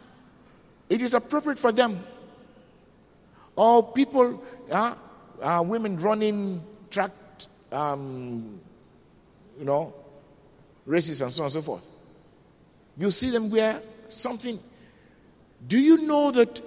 it 0.90 1.02
is 1.02 1.14
appropriate 1.14 1.58
for 1.58 1.72
them. 1.72 1.98
Or 3.56 3.82
people, 3.94 4.44
uh, 4.70 4.96
uh, 5.42 5.64
women 5.66 5.98
running 6.00 6.62
track, 6.92 7.12
um, 7.72 8.60
you 9.58 9.64
know, 9.64 9.94
races 10.86 11.22
and 11.22 11.34
so 11.34 11.44
on 11.44 11.46
and 11.46 11.54
so 11.54 11.62
forth. 11.62 11.88
You 12.98 13.10
see 13.10 13.30
them 13.30 13.50
wear 13.50 13.82
something. 14.10 14.60
Do 15.66 15.80
you 15.80 16.06
know 16.06 16.32
that 16.32 16.62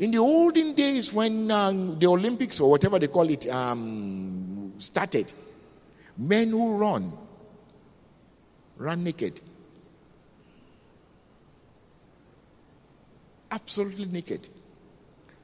in 0.00 0.10
the 0.10 0.18
olden 0.18 0.74
days 0.74 1.12
when 1.12 1.48
um, 1.52 1.96
the 2.00 2.08
Olympics 2.08 2.58
or 2.58 2.70
whatever 2.70 2.98
they 2.98 3.06
call 3.06 3.30
it 3.30 3.48
um, 3.48 4.55
started, 4.78 5.32
men 6.16 6.50
who 6.50 6.76
run 6.76 7.12
run 8.76 9.04
naked. 9.04 9.40
Absolutely 13.50 14.06
naked. 14.06 14.48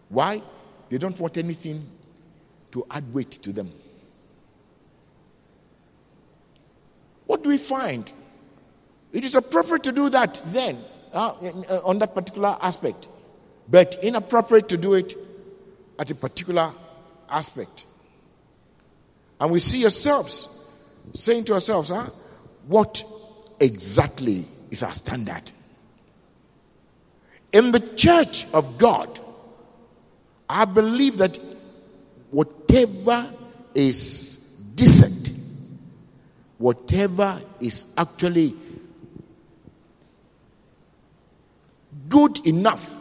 Why? 0.08 0.42
They 0.90 0.98
don't 0.98 1.18
want 1.18 1.38
anything 1.38 1.86
to 2.72 2.84
add 2.90 3.14
weight 3.14 3.30
to 3.30 3.52
them. 3.52 3.70
What 7.26 7.42
do 7.42 7.48
we 7.48 7.58
find? 7.58 8.12
It 9.12 9.24
is 9.24 9.36
appropriate 9.36 9.84
to 9.84 9.92
do 9.92 10.10
that 10.10 10.42
then, 10.46 10.76
uh, 11.12 11.34
uh, 11.70 11.80
on 11.84 11.98
that 11.98 12.14
particular 12.14 12.58
aspect, 12.60 13.08
but 13.68 13.96
inappropriate 14.02 14.68
to 14.68 14.76
do 14.76 14.94
it 14.94 15.14
at 15.98 16.10
a 16.10 16.14
particular 16.14 16.70
aspect. 17.30 17.86
And 19.42 19.50
we 19.50 19.58
see 19.58 19.82
ourselves 19.82 20.70
saying 21.14 21.46
to 21.46 21.54
ourselves, 21.54 21.88
huh, 21.90 22.06
what 22.68 23.02
exactly 23.58 24.44
is 24.70 24.84
our 24.84 24.94
standard? 24.94 25.50
In 27.52 27.72
the 27.72 27.80
church 27.80 28.46
of 28.54 28.78
God, 28.78 29.18
I 30.48 30.64
believe 30.64 31.18
that 31.18 31.40
whatever 32.30 33.28
is 33.74 34.72
decent, 34.76 35.36
whatever 36.58 37.40
is 37.60 37.92
actually 37.98 38.54
good 42.08 42.46
enough 42.46 42.94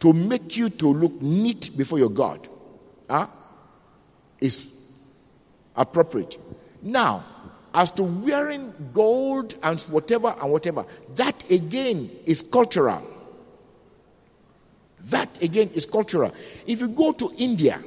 to 0.00 0.12
make 0.12 0.56
you 0.56 0.68
to 0.68 0.88
look 0.88 1.22
neat 1.22 1.70
before 1.76 2.00
your 2.00 2.10
God 2.10 2.48
huh, 3.08 3.28
is 4.40 4.72
appropriate. 5.76 6.38
Now, 6.82 7.24
as 7.74 7.90
to 7.92 8.02
wearing 8.02 8.72
gold 8.92 9.54
and 9.62 9.80
whatever 9.82 10.34
and 10.40 10.50
whatever, 10.50 10.84
that 11.16 11.50
again 11.50 12.10
is 12.26 12.42
cultural. 12.42 13.02
That 15.10 15.42
again 15.42 15.70
is 15.74 15.86
cultural. 15.86 16.34
If 16.66 16.80
you 16.80 16.88
go 16.88 17.12
to 17.12 17.30
India, 17.38 17.80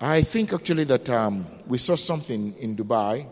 I 0.00 0.22
think 0.22 0.52
actually 0.52 0.84
that 0.84 1.08
um, 1.08 1.46
we 1.66 1.78
saw 1.78 1.94
something 1.94 2.54
in 2.58 2.76
Dubai, 2.76 3.26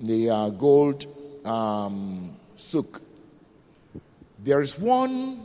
the 0.00 0.30
uh, 0.30 0.48
gold 0.50 1.06
um, 1.46 2.34
souk. 2.56 3.00
There 4.40 4.60
is 4.60 4.78
one 4.78 5.40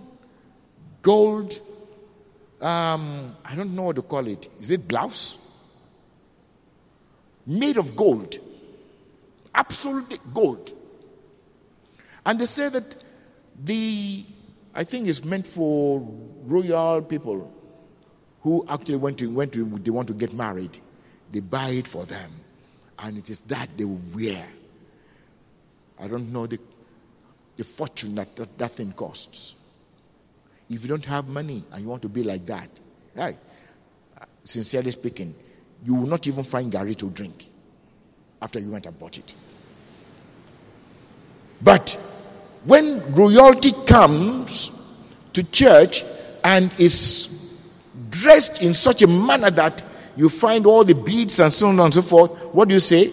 gold, 1.02 1.62
um, 2.62 3.36
I 3.46 3.56
don't 3.56 3.76
know 3.76 3.84
what 3.84 3.96
to 3.98 4.02
call 4.02 4.28
it. 4.28 4.50
Is 4.60 4.72
it 4.72 4.88
blouse? 4.88 5.48
made 7.48 7.78
of 7.78 7.96
gold. 7.96 8.38
Absolutely 9.56 10.18
gold. 10.34 10.72
And 12.26 12.38
they 12.38 12.46
say 12.46 12.70
that 12.70 13.04
the, 13.64 14.24
I 14.76 14.84
think 14.84 15.08
it's 15.08 15.24
meant 15.24 15.48
for 15.48 16.06
royal 16.44 17.02
people 17.02 17.52
who 18.42 18.66
actually 18.70 18.98
went 18.98 19.18
to, 19.20 19.30
went 19.30 19.54
to, 19.54 19.66
they 19.80 19.92
want 19.92 20.10
to 20.10 20.14
get 20.14 20.34
married. 20.34 20.78
They 21.32 21.40
buy 21.40 21.70
it 21.70 21.88
for 21.88 22.06
them. 22.06 22.32
And 23.00 23.18
it 23.18 23.30
is 23.30 23.42
that 23.42 23.70
they 23.78 23.86
will 23.86 24.02
wear. 24.14 24.46
I 26.00 26.08
don't 26.08 26.32
know 26.32 26.46
the, 26.46 26.60
the 27.56 27.64
fortune 27.64 28.16
that, 28.16 28.36
that 28.36 28.58
that 28.58 28.72
thing 28.72 28.92
costs. 28.92 29.56
If 30.70 30.82
you 30.82 30.90
don't 30.90 31.06
have 31.06 31.28
money 31.28 31.64
and 31.72 31.82
you 31.82 31.90
want 31.90 32.02
to 32.02 32.10
be 32.10 32.24
like 32.24 32.46
that, 32.48 32.70
hey, 33.16 33.38
sincerely 34.44 34.92
speaking, 34.92 35.34
you 35.86 35.96
will 35.96 36.08
not 36.08 36.28
even 36.28 36.44
find 36.44 36.72
garri 36.72 36.96
to 36.98 37.10
drink 37.10 37.46
after 38.42 38.60
you 38.60 38.72
went 38.72 38.86
and 38.86 38.98
bought 38.98 39.18
it. 39.18 39.34
But 41.62 41.92
when 42.66 43.02
royalty 43.14 43.72
comes 43.86 44.72
to 45.34 45.44
church 45.44 46.04
and 46.44 46.74
is 46.80 47.74
dressed 48.10 48.62
in 48.62 48.74
such 48.74 49.02
a 49.02 49.08
manner 49.08 49.50
that 49.52 49.84
you 50.16 50.30
find 50.30 50.66
all 50.66 50.84
the 50.84 50.96
beads 50.96 51.40
and 51.40 51.54
so 51.54 51.68
on 51.70 51.80
and 51.80 51.94
so 51.94 52.02
forth, 52.02 52.54
what 52.54 52.68
do 52.68 52.74
you 52.74 52.80
say? 52.80 53.08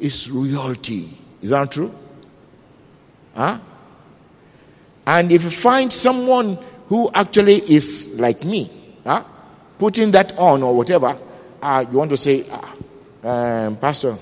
It's 0.00 0.28
royalty. 0.28 1.08
Is 1.42 1.50
that 1.50 1.70
true? 1.70 1.94
Huh? 3.34 3.58
And 5.06 5.32
if 5.32 5.44
you 5.44 5.50
find 5.50 5.92
someone 5.92 6.58
who 6.90 7.08
actually 7.14 7.54
is 7.54 8.18
like 8.20 8.44
me, 8.44 8.68
huh, 9.06 9.22
putting 9.78 10.10
that 10.10 10.36
on 10.36 10.60
or 10.62 10.76
whatever, 10.76 11.16
uh, 11.62 11.84
you 11.90 11.96
want 11.96 12.10
to 12.10 12.16
say, 12.16 12.44
uh, 13.22 13.28
um, 13.28 13.76
Pastor, 13.76 14.16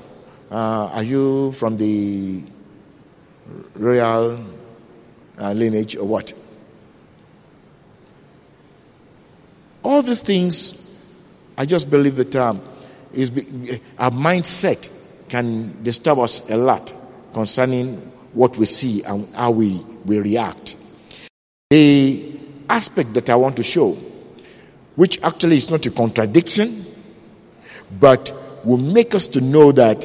uh, 0.50 0.90
are 0.92 1.02
you 1.02 1.50
from 1.52 1.78
the 1.78 2.42
royal 3.74 4.38
uh, 5.40 5.52
lineage 5.52 5.96
or 5.96 6.06
what? 6.06 6.34
All 9.82 10.02
these 10.02 10.20
things, 10.20 11.02
I 11.56 11.64
just 11.64 11.90
believe 11.90 12.16
that 12.16 12.36
um, 12.36 12.60
is 13.14 13.30
our 13.98 14.10
mindset 14.10 15.30
can 15.30 15.82
disturb 15.82 16.18
us 16.18 16.50
a 16.50 16.56
lot 16.58 16.92
concerning 17.32 17.96
what 18.34 18.58
we 18.58 18.66
see 18.66 19.02
and 19.04 19.26
how 19.34 19.52
we, 19.52 19.82
we 20.04 20.18
react. 20.20 20.76
The 21.70 22.27
aspect 22.68 23.14
that 23.14 23.30
I 23.30 23.36
want 23.36 23.56
to 23.56 23.62
show, 23.62 23.92
which 24.96 25.22
actually 25.22 25.56
is 25.56 25.70
not 25.70 25.84
a 25.86 25.90
contradiction, 25.90 26.84
but 28.00 28.32
will 28.64 28.76
make 28.76 29.14
us 29.14 29.26
to 29.28 29.40
know 29.40 29.72
that 29.72 30.04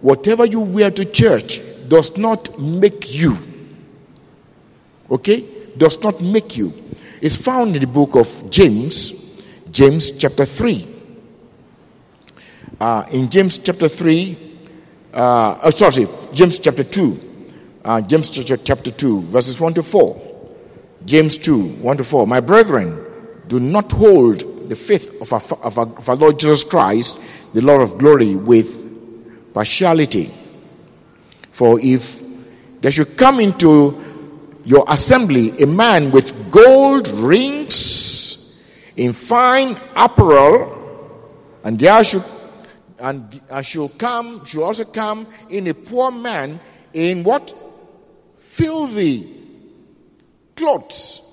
whatever 0.00 0.44
you 0.44 0.60
wear 0.60 0.90
to 0.90 1.04
church 1.04 1.60
does 1.88 2.16
not 2.16 2.58
make 2.58 3.14
you. 3.14 3.36
Okay? 5.10 5.44
Does 5.76 6.02
not 6.02 6.20
make 6.20 6.56
you. 6.56 6.72
It's 7.20 7.36
found 7.36 7.74
in 7.74 7.80
the 7.80 7.86
book 7.86 8.16
of 8.16 8.50
James, 8.50 9.42
James 9.70 10.10
chapter 10.12 10.44
3. 10.44 10.88
Uh, 12.80 13.04
in 13.12 13.30
James 13.30 13.58
chapter 13.58 13.88
3, 13.88 14.36
uh, 15.14 15.58
oh, 15.62 15.70
sorry, 15.70 16.06
James 16.34 16.58
chapter 16.58 16.82
2. 16.82 17.18
Uh, 17.84 18.00
James 18.00 18.30
chapter 18.30 18.90
2, 18.90 19.20
verses 19.22 19.60
1 19.60 19.74
to 19.74 19.82
4. 19.82 20.31
James 21.04 21.38
2, 21.38 21.62
1 21.62 21.96
to 21.96 22.04
4. 22.04 22.26
My 22.26 22.40
brethren, 22.40 23.04
do 23.48 23.60
not 23.60 23.90
hold 23.92 24.68
the 24.68 24.76
faith 24.76 25.20
of 25.20 25.32
our, 25.32 25.58
of 25.64 25.78
our, 25.78 25.86
of 25.86 26.08
our 26.08 26.16
Lord 26.16 26.38
Jesus 26.38 26.64
Christ, 26.64 27.54
the 27.54 27.60
Lord 27.60 27.82
of 27.82 27.98
glory, 27.98 28.34
with 28.34 29.52
partiality. 29.52 30.30
For 31.50 31.78
if 31.80 32.22
there 32.80 32.90
should 32.90 33.16
come 33.16 33.40
into 33.40 34.00
your 34.64 34.84
assembly 34.88 35.50
a 35.60 35.66
man 35.66 36.10
with 36.10 36.50
gold 36.52 37.08
rings 37.08 38.72
in 38.96 39.12
fine 39.12 39.76
apparel, 39.96 40.78
and 41.64 41.78
there 41.78 42.02
should 42.04 42.24
and 42.98 43.40
shall 43.62 43.88
come, 43.88 44.44
shall 44.44 44.62
also 44.62 44.84
come 44.84 45.26
in 45.50 45.66
a 45.66 45.74
poor 45.74 46.12
man 46.12 46.60
in 46.92 47.24
what? 47.24 47.52
Filthy 48.38 49.31
clothes. 50.56 51.28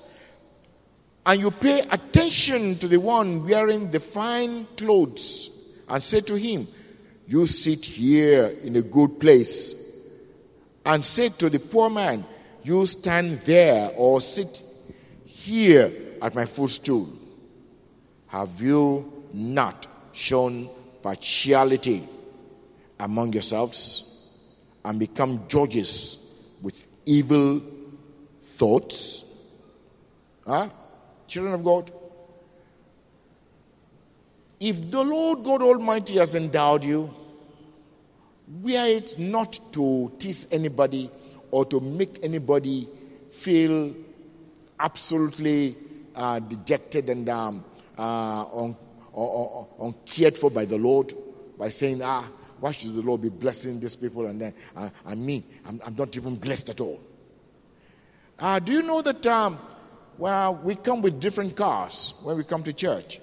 And 1.26 1.40
you 1.40 1.50
pay 1.50 1.80
attention 1.80 2.76
to 2.78 2.88
the 2.88 2.98
one 2.98 3.46
wearing 3.46 3.90
the 3.90 4.00
fine 4.00 4.66
clothes 4.76 5.82
and 5.88 6.02
say 6.02 6.20
to 6.22 6.36
him, 6.36 6.66
You 7.26 7.46
sit 7.46 7.84
here 7.84 8.54
in 8.62 8.76
a 8.76 8.82
good 8.82 9.20
place. 9.20 9.78
And 10.84 11.04
say 11.04 11.28
to 11.28 11.50
the 11.50 11.58
poor 11.58 11.90
man, 11.90 12.24
You 12.64 12.86
stand 12.86 13.38
there 13.40 13.90
or 13.96 14.20
sit 14.20 14.62
here 15.24 15.92
at 16.22 16.34
my 16.34 16.46
footstool. 16.46 17.06
Have 18.28 18.60
you 18.60 19.24
not 19.32 19.86
shown 20.12 20.70
partiality 21.02 22.02
among 22.98 23.32
yourselves 23.32 24.38
and 24.84 24.98
become 24.98 25.46
judges 25.48 26.56
with 26.62 26.88
evil 27.06 27.60
thoughts? 28.60 29.24
Huh? 30.46 30.68
Children 31.26 31.54
of 31.54 31.64
God? 31.64 31.90
If 34.60 34.90
the 34.90 35.02
Lord 35.02 35.42
God 35.44 35.62
Almighty 35.62 36.18
has 36.18 36.34
endowed 36.34 36.84
you, 36.84 37.08
wear 38.62 38.86
it 38.86 39.18
not 39.18 39.58
to 39.72 40.12
tease 40.18 40.52
anybody 40.52 41.10
or 41.50 41.64
to 41.64 41.80
make 41.80 42.22
anybody 42.22 42.86
feel 43.30 43.94
absolutely 44.78 45.74
uh, 46.14 46.38
dejected 46.40 47.08
and 47.08 47.28
um, 47.30 47.64
uh, 47.96 48.44
un- 48.64 48.76
uncared 49.80 50.36
for 50.36 50.50
by 50.50 50.66
the 50.66 50.76
Lord 50.76 51.14
by 51.58 51.70
saying, 51.70 52.02
ah, 52.02 52.28
why 52.58 52.72
should 52.72 52.94
the 52.94 53.00
Lord 53.00 53.22
be 53.22 53.30
blessing 53.30 53.80
these 53.80 53.96
people 53.96 54.26
and 54.26 54.38
then 54.38 54.54
uh, 54.76 54.90
and 55.06 55.24
me? 55.24 55.44
I'm, 55.66 55.80
I'm, 55.86 55.94
not 55.96 56.14
even 56.14 56.36
blessed 56.36 56.68
at 56.68 56.80
all. 56.80 57.00
Uh, 58.40 58.58
do 58.58 58.72
you 58.72 58.82
know 58.82 59.02
that 59.02 59.26
um, 59.26 59.58
well, 60.18 60.54
we 60.54 60.74
come 60.74 61.02
with 61.02 61.20
different 61.20 61.56
cars 61.56 62.14
when 62.22 62.36
we 62.36 62.44
come 62.44 62.62
to 62.62 62.72
church? 62.72 63.20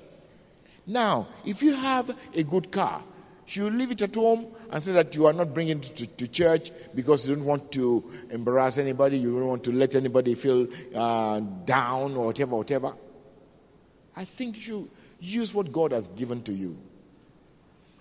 Now, 0.86 1.28
if 1.46 1.62
you 1.62 1.74
have 1.74 2.16
a 2.34 2.44
good 2.44 2.72
car, 2.72 3.02
you 3.48 3.70
leave 3.70 3.92
it 3.92 4.02
at 4.02 4.16
home 4.16 4.48
and 4.70 4.84
say 4.84 4.94
that 4.94 5.16
you 5.16 5.26
are 5.26 5.34
not 5.34 5.54
bringing 5.54 5.78
it 5.78 5.84
to, 5.84 6.06
to, 6.06 6.28
church 6.28 6.72
because 6.94 7.28
you 7.30 7.36
don't 7.36 7.46
want 7.46 7.72
to 7.72 8.04
embarrass 8.30 8.78
anybody, 8.78 9.18
you 9.18 9.32
don't 9.32 9.48
want 9.48 9.64
to 9.64 9.72
let 9.72 9.96
anybody 9.96 10.36
feel 10.36 10.68
uh, 10.94 11.40
down 11.66 12.16
or 12.16 12.28
whatever, 12.28 12.58
whatever. 12.58 12.94
I 14.16 14.26
think 14.26 14.68
you 14.68 14.90
Use 15.20 15.54
what 15.54 15.72
God 15.72 15.92
has 15.92 16.08
given 16.10 16.44
to 16.44 16.54
you. 16.54 16.78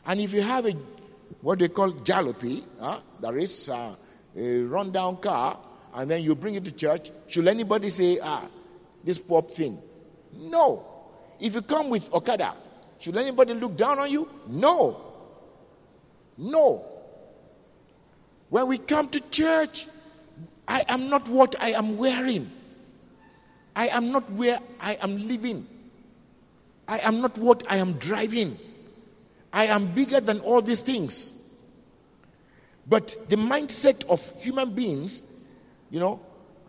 And 0.06 0.20
if 0.20 0.32
you 0.32 0.42
have 0.42 0.66
a 0.66 0.72
what 1.40 1.58
they 1.58 1.68
call 1.68 1.92
jalopy, 1.92 2.64
huh? 2.80 3.00
there 3.20 3.38
is 3.38 3.68
uh, 3.68 3.94
a 4.36 4.60
rundown 4.60 5.16
car, 5.16 5.58
and 5.96 6.10
then 6.10 6.22
you 6.22 6.34
bring 6.34 6.54
it 6.54 6.64
to 6.66 6.72
church, 6.72 7.10
should 7.26 7.48
anybody 7.48 7.88
say, 7.88 8.18
ah, 8.22 8.44
this 9.02 9.18
pop 9.18 9.50
thing? 9.50 9.78
No. 10.38 10.84
If 11.40 11.54
you 11.54 11.62
come 11.62 11.88
with 11.88 12.12
Okada, 12.12 12.52
should 12.98 13.16
anybody 13.16 13.54
look 13.54 13.76
down 13.76 13.98
on 13.98 14.10
you? 14.10 14.28
No. 14.46 15.00
No. 16.36 16.84
When 18.50 18.66
we 18.68 18.76
come 18.76 19.08
to 19.08 19.20
church, 19.30 19.86
I 20.68 20.84
am 20.88 21.08
not 21.08 21.28
what 21.28 21.56
I 21.60 21.70
am 21.70 21.96
wearing. 21.96 22.50
I 23.74 23.88
am 23.88 24.12
not 24.12 24.30
where 24.32 24.58
I 24.80 24.98
am 25.02 25.26
living. 25.26 25.66
I 26.86 26.98
am 26.98 27.22
not 27.22 27.38
what 27.38 27.64
I 27.70 27.78
am 27.78 27.94
driving. 27.94 28.54
I 29.50 29.66
am 29.66 29.86
bigger 29.86 30.20
than 30.20 30.40
all 30.40 30.60
these 30.60 30.82
things. 30.82 31.58
But 32.86 33.16
the 33.30 33.36
mindset 33.36 34.08
of 34.10 34.30
human 34.42 34.74
beings, 34.74 35.22
you 35.90 36.00
know, 36.00 36.20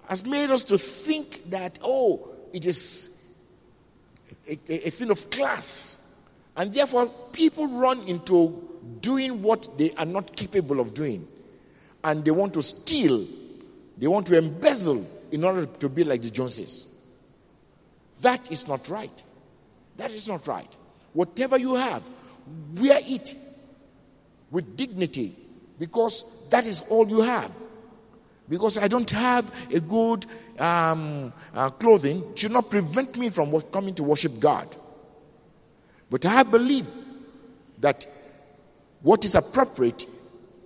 has 0.08 0.26
made 0.26 0.50
us 0.52 0.64
to 0.66 0.78
think 0.78 1.50
that, 1.50 1.80
oh, 1.84 2.30
it 2.54 2.66
is 2.66 3.38
a, 4.48 4.58
a, 4.70 4.88
a 4.88 4.90
thing 4.90 5.10
of 5.12 5.30
class. 5.30 6.30
And 6.56 6.74
therefore, 6.74 7.08
people 7.34 7.68
run 7.68 8.02
into 8.08 8.68
doing 9.02 9.42
what 9.42 9.68
they 9.78 9.94
are 9.96 10.06
not 10.06 10.36
capable 10.36 10.80
of 10.80 10.94
doing. 10.94 11.28
And 12.04 12.24
they 12.24 12.32
want 12.32 12.54
to 12.54 12.64
steal, 12.64 13.26
they 13.98 14.08
want 14.08 14.28
to 14.28 14.38
embezzle 14.38 15.06
in 15.32 15.44
order 15.44 15.66
to 15.66 15.90
be 15.90 16.04
like 16.04 16.22
the 16.22 16.30
Joneses. 16.30 16.94
That 18.22 18.52
is 18.52 18.68
not 18.68 18.88
right. 18.90 19.24
That 19.98 20.12
is 20.12 20.28
not 20.28 20.48
right. 20.48 20.68
Whatever 21.14 21.58
you 21.58 21.76
have, 21.76 22.08
wear 22.76 23.00
it 23.02 23.36
with 24.52 24.78
dignity 24.78 25.36
because 25.80 26.48
that 26.50 26.66
is 26.66 26.84
all 26.90 27.08
you 27.08 27.22
have. 27.22 27.52
Because 28.50 28.78
I 28.78 28.88
don't 28.88 29.10
have 29.12 29.54
a 29.74 29.80
good 29.80 30.26
um, 30.58 31.34
uh, 31.54 31.70
clothing 31.72 32.24
should 32.36 32.52
not 32.52 32.70
prevent 32.70 33.18
me 33.18 33.30
from 33.30 33.60
coming 33.72 33.94
to 33.96 34.04
worship 34.04 34.40
God. 34.40 34.76
But 36.10 36.26
I 36.26 36.44
believe 36.44 36.88
that 37.80 38.06
what 39.02 39.26
is 39.26 39.36
appropriate, 39.36 40.06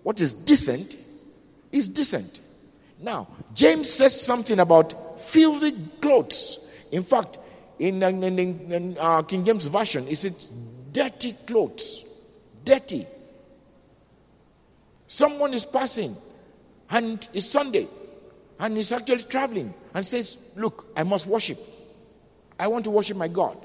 what 0.04 0.22
is 0.22 0.34
decent, 0.34 0.96
is 1.72 1.88
decent. 1.88 2.41
Now, 3.00 3.28
James 3.54 3.89
says 3.89 4.20
something 4.20 4.60
about 4.60 5.20
filthy 5.20 5.72
clothes. 6.02 6.88
In 6.91 7.04
fact, 7.04 7.39
in, 7.80 8.04
in, 8.04 8.24
in, 8.24 8.98
uh, 9.00 9.24
King 9.24 9.44
James 9.44 9.65
Version, 9.65 10.08
it 10.08 10.17
says 10.17 10.48
dirty 10.91 11.34
clothes. 11.48 12.08
Dirty. 12.63 13.08
Someone 15.08 15.54
is 15.54 15.65
passing 15.65 16.15
and 16.91 17.27
it's 17.34 17.45
Sunday 17.45 17.88
and 18.60 18.75
he's 18.75 18.91
actually 18.91 19.23
traveling 19.23 19.73
and 19.93 20.06
says, 20.06 20.51
Look, 20.56 20.88
I 20.95 21.04
must 21.04 21.25
worship. 21.27 21.58
I 22.60 22.67
want 22.67 22.84
to 22.86 22.91
worship 22.91 23.17
my 23.17 23.27
God. 23.27 23.58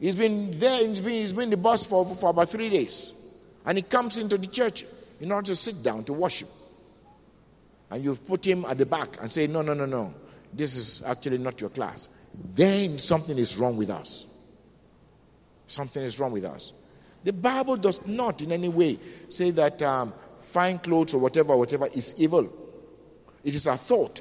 He's 0.00 0.16
been 0.16 0.50
there, 0.52 0.86
he's 0.86 1.00
been, 1.00 1.12
he's 1.12 1.32
been 1.32 1.50
the 1.50 1.56
bus 1.56 1.86
for, 1.86 2.04
for 2.16 2.30
about 2.30 2.48
three 2.48 2.70
days. 2.70 3.12
And 3.66 3.78
he 3.78 3.82
comes 3.82 4.18
into 4.18 4.38
the 4.38 4.46
church 4.46 4.84
in 5.20 5.30
order 5.30 5.48
to 5.48 5.56
sit 5.56 5.82
down 5.82 6.04
to 6.04 6.12
worship. 6.12 6.48
And 7.90 8.02
you 8.02 8.16
put 8.16 8.46
him 8.46 8.64
at 8.64 8.78
the 8.78 8.86
back 8.86 9.20
and 9.20 9.30
say, 9.30 9.46
No, 9.46 9.62
no, 9.62 9.74
no, 9.74 9.86
no. 9.86 10.14
This 10.52 10.74
is 10.74 11.04
actually 11.04 11.38
not 11.38 11.60
your 11.60 11.70
class 11.70 12.08
then 12.54 12.98
something 12.98 13.36
is 13.36 13.56
wrong 13.56 13.76
with 13.76 13.90
us. 13.90 14.26
Something 15.66 16.02
is 16.02 16.18
wrong 16.18 16.32
with 16.32 16.44
us. 16.44 16.72
The 17.24 17.32
Bible 17.32 17.76
does 17.76 18.06
not 18.06 18.42
in 18.42 18.50
any 18.50 18.68
way 18.68 18.98
say 19.28 19.50
that 19.50 19.82
um, 19.82 20.12
fine 20.50 20.78
clothes 20.78 21.14
or 21.14 21.18
whatever, 21.18 21.56
whatever 21.56 21.86
is 21.86 22.14
evil. 22.18 22.48
It 23.44 23.54
is 23.54 23.66
a 23.66 23.76
thought 23.76 24.20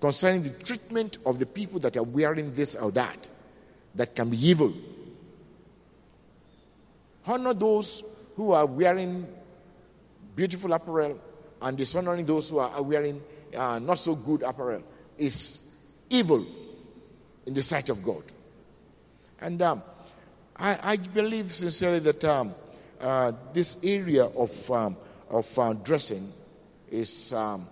concerning 0.00 0.42
the 0.42 0.50
treatment 0.64 1.18
of 1.24 1.38
the 1.38 1.46
people 1.46 1.80
that 1.80 1.96
are 1.96 2.02
wearing 2.02 2.52
this 2.54 2.76
or 2.76 2.90
that 2.92 3.28
that 3.94 4.14
can 4.14 4.30
be 4.30 4.46
evil. 4.46 4.72
Honor 7.26 7.54
those 7.54 8.32
who 8.36 8.52
are 8.52 8.66
wearing 8.66 9.26
beautiful 10.34 10.72
apparel 10.72 11.20
and 11.60 11.76
dishonoring 11.76 12.24
those 12.24 12.50
who 12.50 12.58
are 12.58 12.82
wearing 12.82 13.20
uh, 13.56 13.78
not 13.78 13.98
so 13.98 14.14
good 14.14 14.42
apparel 14.42 14.82
is 15.18 15.98
evil 16.10 16.44
in 17.46 17.54
the 17.54 17.62
sight 17.62 17.88
of 17.88 18.02
God. 18.04 18.22
And 19.40 19.60
um, 19.62 19.82
I, 20.56 20.78
I, 20.82 20.96
believe 20.96 21.50
sincerely 21.50 22.00
that 22.00 22.24
um, 22.24 22.54
uh, 23.00 23.32
this 23.52 23.78
area 23.84 24.24
of, 24.24 24.70
um, 24.70 24.96
of 25.30 25.58
uh, 25.58 25.72
dressing 25.74 26.26
is 26.90 27.32
um, 27.32 27.66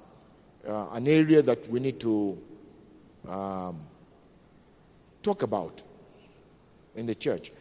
uh, 0.67 0.89
an 0.93 1.09
area 1.09 1.43
that 1.43 1.69
we 1.69 1.81
need 1.81 1.99
to 2.01 2.39
um, 3.29 3.79
talk 5.23 5.43
about 5.43 5.83
in 6.95 7.07
the 7.07 7.15
church. 7.15 7.53